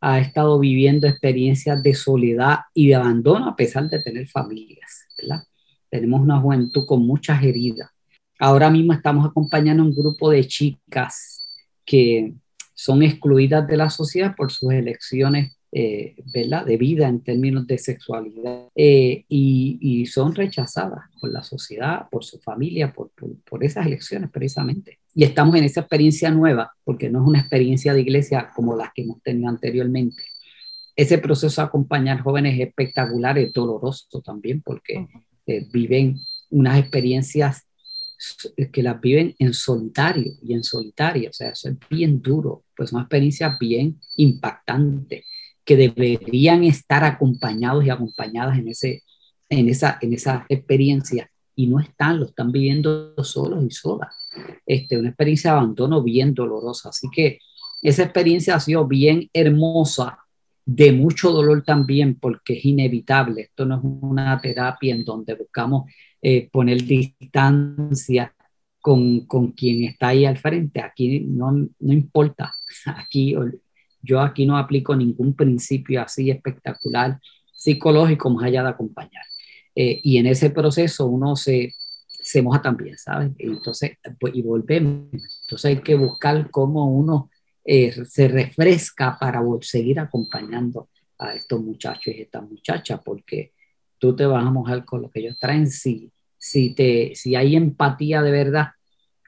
ha 0.00 0.18
estado 0.20 0.58
viviendo 0.58 1.06
experiencias 1.06 1.82
de 1.82 1.94
soledad 1.94 2.58
y 2.74 2.88
de 2.88 2.94
abandono 2.94 3.48
a 3.48 3.56
pesar 3.56 3.88
de 3.88 4.00
tener 4.00 4.28
familias. 4.28 5.06
Tenemos 5.90 6.20
una 6.20 6.40
juventud 6.40 6.84
con 6.86 7.06
muchas 7.06 7.42
heridas. 7.42 7.90
Ahora 8.38 8.70
mismo 8.70 8.92
estamos 8.92 9.26
acompañando 9.26 9.82
a 9.82 9.86
un 9.86 9.94
grupo 9.94 10.30
de 10.30 10.46
chicas 10.46 11.42
que 11.84 12.34
son 12.74 13.02
excluidas 13.02 13.66
de 13.66 13.76
la 13.76 13.88
sociedad 13.88 14.34
por 14.36 14.52
sus 14.52 14.72
elecciones 14.72 15.55
eh, 15.78 16.14
¿verdad? 16.32 16.64
de 16.64 16.78
vida 16.78 17.06
en 17.06 17.20
términos 17.20 17.66
de 17.66 17.76
sexualidad 17.76 18.68
eh, 18.74 19.26
y, 19.28 20.06
son 20.06 20.34
rechazadas 20.34 21.00
por 21.20 21.30
la 21.30 21.42
sociedad, 21.42 22.08
por 22.10 22.24
su 22.24 22.38
familia, 22.38 22.94
por, 22.94 23.10
por, 23.10 23.62
esas 23.62 23.84
elecciones 23.84 24.30
precisamente. 24.30 25.00
Y 25.14 25.24
estamos 25.24 25.54
en 25.54 25.64
esa 25.64 25.80
experiencia 25.80 26.30
nueva, 26.30 26.72
porque 26.82 27.10
no 27.10 27.20
es 27.20 27.28
una 27.28 27.40
experiencia 27.40 27.92
de 27.92 28.00
iglesia 28.00 28.52
como 28.56 28.74
las 28.74 28.90
que 28.94 29.02
hemos 29.02 29.20
tenido 29.20 29.50
anteriormente. 29.50 30.22
Ese 30.94 31.18
proceso 31.18 31.60
de 31.60 31.66
acompañar 31.66 32.22
jóvenes 32.22 32.54
es 32.54 32.68
espectacular, 32.68 33.36
es 33.36 33.52
doloroso 33.52 34.22
también, 34.22 34.62
porque 34.62 35.06
eh, 35.46 35.66
viven 35.70 36.20
unas 36.48 36.78
experiencias 36.78 37.66
que 38.72 38.82
las 38.82 38.98
viven 38.98 39.34
en 39.38 39.52
solitario 39.52 40.32
y 40.40 40.54
en 40.54 40.64
solitario, 40.64 41.28
o 41.28 41.32
sea, 41.34 41.50
eso 41.50 41.68
es 41.68 41.76
bien 41.90 42.22
duro, 42.22 42.64
pues 42.74 42.92
una 42.92 43.02
experiencia 43.02 43.58
bien 43.60 44.00
impactante 44.16 45.26
que 45.66 45.76
deberían 45.76 46.64
estar 46.64 47.04
acompañados 47.04 47.84
y 47.84 47.90
acompañadas 47.90 48.56
en, 48.56 48.68
ese, 48.68 49.02
en, 49.50 49.68
esa, 49.68 49.98
en 50.00 50.14
esa 50.14 50.46
experiencia 50.48 51.28
y 51.56 51.66
no 51.66 51.80
están, 51.80 52.20
lo 52.20 52.26
están 52.26 52.52
viviendo 52.52 53.14
solos 53.24 53.64
y 53.64 53.70
solas. 53.70 54.14
Este, 54.64 54.96
una 54.96 55.08
experiencia 55.08 55.50
de 55.50 55.58
abandono 55.58 56.02
bien 56.02 56.34
dolorosa. 56.34 56.90
Así 56.90 57.08
que 57.12 57.40
esa 57.82 58.04
experiencia 58.04 58.54
ha 58.54 58.60
sido 58.60 58.86
bien 58.86 59.28
hermosa, 59.32 60.20
de 60.64 60.92
mucho 60.92 61.30
dolor 61.30 61.62
también, 61.64 62.18
porque 62.18 62.54
es 62.54 62.64
inevitable. 62.64 63.42
Esto 63.42 63.64
no 63.64 63.76
es 63.76 63.80
una 63.82 64.40
terapia 64.40 64.94
en 64.94 65.04
donde 65.04 65.34
buscamos 65.34 65.90
eh, 66.22 66.48
poner 66.50 66.82
distancia 66.84 68.34
con, 68.80 69.26
con, 69.26 69.52
quien 69.52 69.84
está 69.84 70.08
ahí 70.08 70.24
al 70.24 70.38
frente. 70.38 70.80
Aquí 70.80 71.20
no, 71.20 71.52
no 71.52 71.92
importa. 71.92 72.54
Aquí 72.86 73.34
yo 74.06 74.20
aquí 74.20 74.46
no 74.46 74.56
aplico 74.56 74.94
ningún 74.94 75.34
principio 75.34 76.00
así 76.00 76.30
espectacular 76.30 77.18
psicológico 77.52 78.30
más 78.30 78.44
allá 78.44 78.62
de 78.62 78.68
acompañar. 78.68 79.24
Eh, 79.74 80.00
y 80.02 80.18
en 80.18 80.26
ese 80.26 80.50
proceso 80.50 81.06
uno 81.06 81.36
se, 81.36 81.74
se 82.08 82.42
moja 82.42 82.62
también, 82.62 82.96
¿sabes? 82.96 83.32
Entonces, 83.38 83.98
pues, 84.18 84.34
y 84.34 84.42
volvemos. 84.42 85.08
Entonces 85.12 85.64
hay 85.64 85.80
que 85.82 85.94
buscar 85.94 86.50
cómo 86.50 86.86
uno 86.90 87.30
eh, 87.64 87.92
se 88.04 88.28
refresca 88.28 89.18
para 89.18 89.40
seguir 89.60 89.98
acompañando 89.98 90.88
a 91.18 91.34
estos 91.34 91.60
muchachos 91.60 92.14
y 92.14 92.22
estas 92.22 92.48
muchachas, 92.48 93.00
porque 93.04 93.52
tú 93.98 94.14
te 94.14 94.26
vas 94.26 94.46
a 94.46 94.50
mojar 94.50 94.84
con 94.84 95.02
lo 95.02 95.10
que 95.10 95.20
ellos 95.20 95.38
traen. 95.38 95.68
Si, 95.68 96.12
si, 96.38 96.74
te, 96.74 97.12
si 97.14 97.34
hay 97.34 97.56
empatía 97.56 98.22
de 98.22 98.30
verdad, 98.30 98.68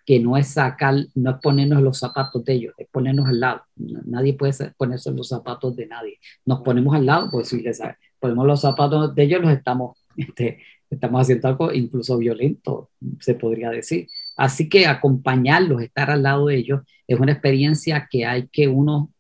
que 0.09 0.19
no 0.19 0.39
es 0.39 0.49
sacar, 0.49 0.95
no 1.15 1.31
es 1.33 1.37
ponernos 1.43 1.83
los 1.83 1.99
zapatos 1.99 2.43
de 2.43 2.55
ellos, 2.55 2.75
es 2.79 2.89
ponernos 2.89 3.29
al 3.29 3.41
lado. 3.41 3.61
Nadie 3.77 4.33
puede 4.33 4.55
ponerse 4.79 5.11
los 5.11 5.29
zapatos 5.29 5.77
de 5.77 5.87
nadie. 5.87 6.19
Nos 6.47 6.63
ponemos 6.63 6.95
al 6.95 7.05
lado, 7.05 7.29
pues 7.31 7.49
si 7.49 7.61
les 7.61 7.79
ponemos 8.19 8.47
los 8.47 8.63
zapatos 8.63 9.15
de 9.15 9.23
ellos, 9.23 9.43
los 9.43 9.53
estamos, 9.53 10.03
este, 10.17 10.63
estamos 10.89 11.21
haciendo 11.21 11.49
algo 11.49 11.75
incluso 11.75 12.17
violento, 12.17 12.89
se 13.21 13.35
podría 13.35 13.69
decir. 13.69 14.09
Así 14.35 14.71
que 14.71 14.87
acompañarlos, 14.87 15.83
estar 15.83 16.11
al 16.11 16.23
lado 16.23 16.47
de 16.47 16.57
ellos, 16.57 16.81
es 17.07 17.21
una 17.21 17.33
experiencia 17.33 18.09
que 18.11 18.25
hay 18.25 18.49
que 18.49 18.67
uno 18.67 19.13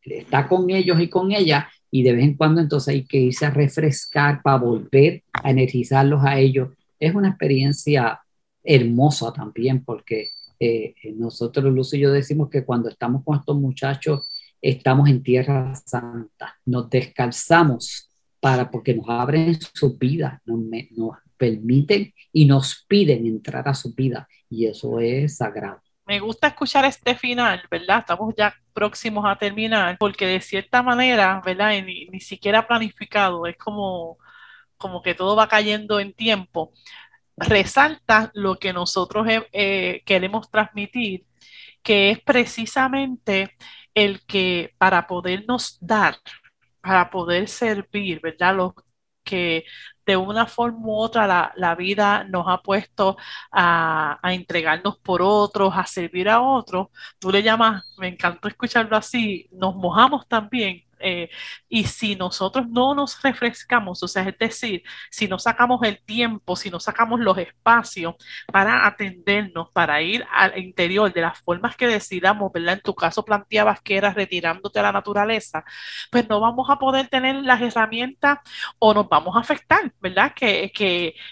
está 0.00 0.48
con 0.48 0.70
ellos 0.70 0.98
y 1.00 1.10
con 1.10 1.32
ella 1.32 1.68
y 1.90 2.02
de 2.02 2.14
vez 2.14 2.24
en 2.24 2.34
cuando 2.38 2.62
entonces 2.62 2.94
hay 2.94 3.04
que 3.04 3.18
irse 3.18 3.44
a 3.44 3.50
refrescar 3.50 4.40
para 4.40 4.56
volver 4.56 5.22
a 5.34 5.50
energizarlos 5.50 6.24
a 6.24 6.38
ellos. 6.38 6.70
Es 6.98 7.14
una 7.14 7.28
experiencia 7.28 8.20
hermosa 8.62 9.32
también, 9.32 9.84
porque 9.84 10.30
eh, 10.58 10.94
nosotros, 11.14 11.72
Luz 11.72 11.94
y 11.94 12.00
yo, 12.00 12.12
decimos 12.12 12.50
que 12.50 12.64
cuando 12.64 12.88
estamos 12.88 13.24
con 13.24 13.38
estos 13.38 13.56
muchachos, 13.56 14.28
estamos 14.60 15.08
en 15.08 15.22
Tierra 15.22 15.74
Santa, 15.74 16.58
nos 16.66 16.90
descalzamos 16.90 18.10
para, 18.40 18.70
porque 18.70 18.94
nos 18.94 19.08
abren 19.08 19.58
su 19.74 19.96
vida, 19.96 20.42
nos, 20.44 20.60
nos 20.90 21.16
permiten 21.36 22.12
y 22.32 22.44
nos 22.44 22.84
piden 22.86 23.26
entrar 23.26 23.66
a 23.68 23.74
su 23.74 23.94
vida, 23.94 24.28
y 24.50 24.66
eso 24.66 25.00
es 25.00 25.38
sagrado. 25.38 25.80
Me 26.06 26.18
gusta 26.18 26.48
escuchar 26.48 26.84
este 26.84 27.14
final, 27.14 27.62
¿verdad? 27.70 28.00
Estamos 28.00 28.34
ya 28.36 28.52
próximos 28.74 29.24
a 29.26 29.36
terminar, 29.36 29.96
porque 29.98 30.26
de 30.26 30.40
cierta 30.40 30.82
manera, 30.82 31.40
¿verdad? 31.44 31.70
Ni, 31.84 32.06
ni 32.06 32.20
siquiera 32.20 32.66
planificado, 32.66 33.46
es 33.46 33.56
como, 33.56 34.18
como 34.76 35.02
que 35.02 35.14
todo 35.14 35.36
va 35.36 35.48
cayendo 35.48 36.00
en 36.00 36.12
tiempo 36.12 36.72
resalta 37.40 38.30
lo 38.34 38.56
que 38.56 38.72
nosotros 38.72 39.26
eh, 39.52 40.02
queremos 40.04 40.50
transmitir, 40.50 41.26
que 41.82 42.10
es 42.10 42.20
precisamente 42.20 43.56
el 43.94 44.24
que 44.26 44.74
para 44.78 45.06
podernos 45.06 45.78
dar, 45.80 46.16
para 46.80 47.10
poder 47.10 47.48
servir, 47.48 48.20
¿verdad? 48.22 48.56
Los 48.56 48.72
que 49.24 49.64
de 50.06 50.16
una 50.16 50.46
forma 50.46 50.86
u 50.86 50.92
otra 50.96 51.52
la, 51.56 51.74
vida 51.76 52.24
nos 52.24 52.46
ha 52.48 52.62
puesto 52.62 53.16
a, 53.52 54.18
a, 54.22 54.34
entregarnos 54.34 54.98
por 54.98 55.22
otros, 55.22 55.72
a 55.76 55.86
servir 55.86 56.28
a 56.28 56.40
otros. 56.42 56.88
Tú 57.18 57.30
le 57.30 57.42
llamas, 57.42 57.84
me 57.98 58.08
encantó 58.08 58.48
escucharlo 58.48 58.96
así, 58.96 59.48
nos 59.52 59.76
mojamos 59.76 60.26
también 60.28 60.84
Eh, 61.00 61.30
y 61.68 61.84
si 61.84 62.16
nosotros 62.16 62.68
no 62.68 62.94
nos 62.94 63.20
refrescamos, 63.22 64.02
o 64.02 64.08
sea, 64.08 64.22
es 64.22 64.38
decir, 64.38 64.82
si 65.10 65.28
no 65.28 65.38
sacamos 65.38 65.80
el 65.82 66.02
tiempo, 66.04 66.56
si 66.56 66.70
no 66.70 66.80
sacamos 66.80 67.20
los 67.20 67.38
espacios 67.38 68.14
para 68.52 68.86
atendernos, 68.86 69.70
para 69.72 70.02
ir 70.02 70.24
al 70.32 70.58
interior 70.58 71.12
de 71.12 71.22
las 71.22 71.38
formas 71.40 71.76
que 71.76 71.86
decidamos, 71.86 72.52
¿verdad? 72.52 72.74
En 72.74 72.80
tu 72.82 72.94
caso 72.94 73.24
planteabas 73.24 73.80
que 73.82 73.96
era 73.96 74.12
retirándote 74.12 74.78
a 74.80 74.82
la 74.82 74.92
naturaleza, 74.92 75.64
pues 76.10 76.28
no 76.28 76.40
vamos 76.40 76.68
a 76.70 76.78
poder 76.78 77.08
tener 77.08 77.36
las 77.36 77.60
herramientas 77.60 78.38
o 78.78 78.94
nos 78.94 79.08
vamos 79.08 79.36
a 79.36 79.40
afectar, 79.40 79.92
¿verdad? 80.00 80.32
Que, 80.34 80.70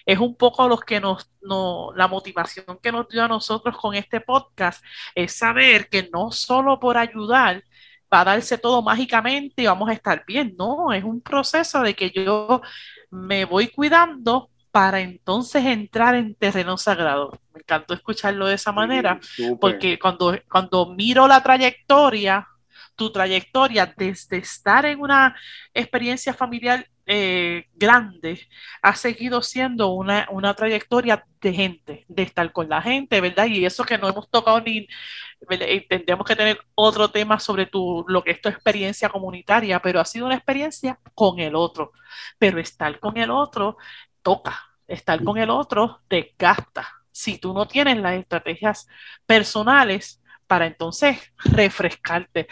es 0.06 0.18
un 0.18 0.36
poco 0.36 0.68
los 0.68 0.80
que 0.82 1.00
nos, 1.00 1.30
no, 1.42 1.92
la 1.96 2.08
motivación 2.08 2.78
que 2.82 2.92
nos 2.92 3.08
dio 3.08 3.24
a 3.24 3.28
nosotros 3.28 3.76
con 3.76 3.94
este 3.94 4.20
podcast 4.20 4.84
es 5.14 5.34
saber 5.36 5.88
que 5.88 6.08
no 6.12 6.30
solo 6.32 6.78
por 6.80 6.96
ayudar 6.96 7.62
va 8.12 8.20
a 8.20 8.24
darse 8.24 8.58
todo 8.58 8.82
mágicamente 8.82 9.62
y 9.62 9.66
vamos 9.66 9.88
a 9.88 9.92
estar 9.92 10.24
bien, 10.26 10.54
no, 10.58 10.92
es 10.92 11.04
un 11.04 11.20
proceso 11.20 11.82
de 11.82 11.94
que 11.94 12.10
yo 12.10 12.62
me 13.10 13.44
voy 13.44 13.68
cuidando 13.68 14.50
para 14.70 15.00
entonces 15.00 15.64
entrar 15.64 16.14
en 16.14 16.34
terreno 16.34 16.76
sagrado. 16.76 17.32
Me 17.52 17.60
encantó 17.60 17.94
escucharlo 17.94 18.46
de 18.46 18.54
esa 18.54 18.72
manera, 18.72 19.18
porque 19.60 19.98
cuando, 19.98 20.38
cuando 20.50 20.94
miro 20.94 21.26
la 21.26 21.42
trayectoria, 21.42 22.46
tu 22.94 23.10
trayectoria 23.10 23.92
desde 23.96 24.38
estar 24.38 24.84
en 24.84 25.00
una 25.00 25.34
experiencia 25.72 26.34
familiar 26.34 26.86
eh, 27.10 27.68
grande 27.74 28.38
ha 28.82 28.94
seguido 28.94 29.40
siendo 29.40 29.88
una, 29.88 30.28
una, 30.30 30.52
trayectoria 30.52 31.24
de 31.40 31.54
gente, 31.54 32.04
de 32.06 32.22
estar 32.22 32.52
con 32.52 32.68
la 32.68 32.82
gente, 32.82 33.22
¿verdad? 33.22 33.46
Y 33.46 33.64
eso 33.64 33.82
que 33.84 33.96
no 33.96 34.10
hemos 34.10 34.28
tocado 34.28 34.60
ni, 34.60 34.86
tendríamos 35.88 36.26
que 36.26 36.36
tener 36.36 36.60
otro 36.74 37.10
tema 37.10 37.40
sobre 37.40 37.64
tu, 37.64 38.04
lo 38.08 38.22
que 38.22 38.32
es 38.32 38.42
tu 38.42 38.50
experiencia 38.50 39.08
comunitaria, 39.08 39.80
pero 39.80 40.00
ha 40.00 40.04
sido 40.04 40.26
una 40.26 40.34
experiencia 40.34 41.00
con 41.14 41.38
el 41.38 41.54
otro. 41.54 41.92
Pero 42.38 42.60
estar 42.60 43.00
con 43.00 43.16
el 43.16 43.30
otro 43.30 43.78
toca, 44.20 44.62
estar 44.86 45.24
con 45.24 45.38
el 45.38 45.48
otro 45.48 46.02
desgasta. 46.10 46.86
Si 47.10 47.38
tú 47.38 47.54
no 47.54 47.66
tienes 47.66 47.96
las 47.96 48.18
estrategias 48.18 48.86
personales 49.24 50.22
para 50.46 50.66
entonces 50.66 51.32
refrescarte. 51.38 52.48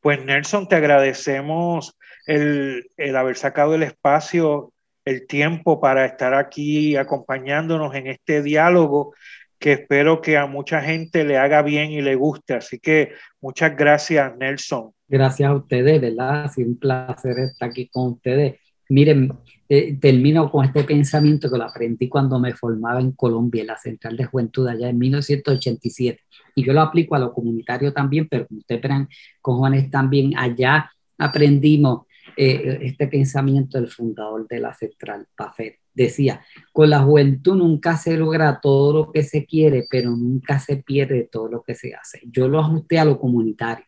Pues 0.00 0.24
Nelson, 0.24 0.66
te 0.66 0.76
agradecemos 0.76 1.94
el, 2.28 3.16
haber 3.16 3.36
sacado 3.36 3.74
el 3.74 3.82
espacio, 3.82 4.72
el 5.04 5.26
tiempo 5.26 5.80
para 5.80 6.04
estar 6.04 6.34
aquí 6.34 6.94
acompañándonos 6.96 7.94
en 7.94 8.06
este 8.06 8.42
diálogo 8.42 9.14
que 9.58 9.72
espero 9.72 10.20
que 10.20 10.36
a 10.36 10.46
mucha 10.46 10.80
gente 10.82 11.24
le 11.24 11.38
haga 11.38 11.62
bien 11.62 11.90
y 11.90 12.00
le 12.00 12.14
guste. 12.14 12.54
Así 12.54 12.78
que 12.78 13.12
muchas 13.40 13.76
gracias, 13.76 14.36
Nelson. 14.36 14.92
Gracias 15.08 15.48
a 15.48 15.54
ustedes, 15.54 16.00
¿verdad? 16.00 16.44
Ha 16.44 16.48
sido 16.48 16.68
un 16.68 16.78
placer 16.78 17.38
estar 17.38 17.70
aquí 17.70 17.88
con 17.88 18.12
ustedes. 18.12 18.60
Miren, 18.90 19.32
eh, 19.68 19.98
termino 19.98 20.50
con 20.50 20.64
este 20.64 20.84
pensamiento 20.84 21.50
que 21.50 21.58
lo 21.58 21.64
aprendí 21.64 22.08
cuando 22.08 22.38
me 22.38 22.54
formaba 22.54 23.00
en 23.00 23.12
Colombia, 23.12 23.62
en 23.62 23.68
la 23.68 23.78
Central 23.78 24.16
de 24.16 24.26
Juventud, 24.26 24.68
allá 24.68 24.88
en 24.88 24.98
1987. 24.98 26.20
Y 26.54 26.64
yo 26.64 26.72
lo 26.72 26.82
aplico 26.82 27.14
a 27.14 27.18
lo 27.18 27.32
comunitario 27.32 27.92
también, 27.92 28.28
pero 28.28 28.46
como 28.46 28.60
ustedes 28.60 28.82
verán, 28.82 29.08
con 29.40 29.56
jóvenes 29.56 29.90
también 29.90 30.36
allá 30.36 30.90
aprendimos 31.18 32.07
eh, 32.40 32.78
este 32.82 33.08
pensamiento 33.08 33.80
del 33.80 33.88
fundador 33.88 34.46
de 34.46 34.60
la 34.60 34.72
central, 34.72 35.26
Pafet. 35.36 35.80
Decía, 35.92 36.40
con 36.72 36.88
la 36.88 37.00
juventud 37.00 37.56
nunca 37.56 37.96
se 37.96 38.16
logra 38.16 38.60
todo 38.62 38.92
lo 38.92 39.10
que 39.10 39.24
se 39.24 39.44
quiere, 39.44 39.88
pero 39.90 40.12
nunca 40.12 40.60
se 40.60 40.76
pierde 40.76 41.28
todo 41.32 41.48
lo 41.48 41.64
que 41.64 41.74
se 41.74 41.94
hace. 41.94 42.20
Yo 42.30 42.46
lo 42.46 42.60
ajusté 42.60 43.00
a 43.00 43.04
lo 43.04 43.18
comunitario. 43.18 43.84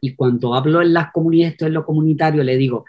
Y 0.00 0.16
cuando 0.16 0.52
hablo 0.52 0.82
en 0.82 0.92
las 0.92 1.12
comunidades, 1.12 1.52
esto 1.52 1.66
es 1.66 1.72
lo 1.72 1.86
comunitario, 1.86 2.42
le 2.42 2.56
digo, 2.56 2.86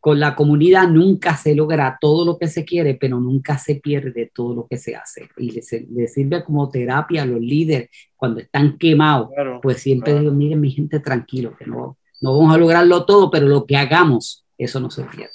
con 0.00 0.18
la 0.18 0.34
comunidad 0.34 0.88
nunca 0.88 1.36
se 1.36 1.54
logra 1.54 1.96
todo 2.00 2.24
lo 2.24 2.36
que 2.36 2.48
se 2.48 2.64
quiere, 2.64 2.94
pero 2.94 3.20
nunca 3.20 3.58
se 3.58 3.76
pierde 3.76 4.32
todo 4.34 4.52
lo 4.52 4.66
que 4.66 4.78
se 4.78 4.96
hace. 4.96 5.28
Y 5.36 5.52
le, 5.52 6.08
sirve 6.08 6.42
como 6.42 6.68
terapia 6.68 7.22
a 7.22 7.26
los 7.26 7.40
líderes 7.40 7.88
cuando 8.16 8.40
están 8.40 8.78
quemados. 8.78 9.30
pues 9.62 9.80
siempre 9.80 10.18
digo, 10.18 10.32
miren 10.32 10.60
mi 10.60 10.72
gente, 10.72 10.98
tranquilo, 10.98 11.54
que 11.56 11.66
no, 11.66 11.98
no 12.20 12.36
vamos 12.36 12.52
a 12.52 12.58
lograrlo 12.58 13.04
todo, 13.04 13.30
pero 13.30 13.46
lo 13.46 13.64
que 13.64 13.76
hagamos 13.76 14.45
eso 14.58 14.80
no 14.80 14.90
se 14.90 15.04
pierde. 15.04 15.32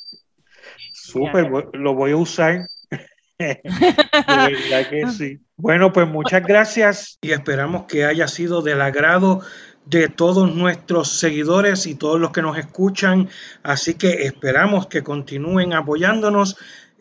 Súper, 0.94 1.50
lo 1.74 1.94
voy 1.96 2.12
a 2.12 2.18
usar. 2.18 2.68
que 3.38 5.08
sí. 5.18 5.40
Bueno, 5.58 5.92
pues 5.92 6.08
muchas 6.08 6.44
gracias 6.44 7.18
y 7.22 7.32
esperamos 7.32 7.86
que 7.86 8.06
haya 8.06 8.28
sido 8.28 8.62
del 8.62 8.82
agrado 8.82 9.42
de 9.86 10.10
todos 10.10 10.54
nuestros 10.56 11.10
seguidores 11.20 11.88
y 11.88 11.96
todos 11.96 12.20
los 12.20 12.32
que 12.32 12.42
nos 12.42 12.58
escuchan. 12.58 13.30
Así 13.64 13.96
que 13.96 14.26
esperamos 14.26 14.88
que 14.88 15.04
continúen 15.04 15.74
apoyándonos 15.74 16.58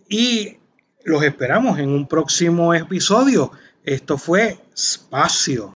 y 0.08 0.58
los 1.04 1.22
esperamos 1.22 1.78
en 1.78 1.90
un 1.90 2.06
próximo 2.06 2.74
episodio. 2.74 3.52
Esto 3.84 4.18
fue 4.18 4.58
Espacio. 4.74 5.72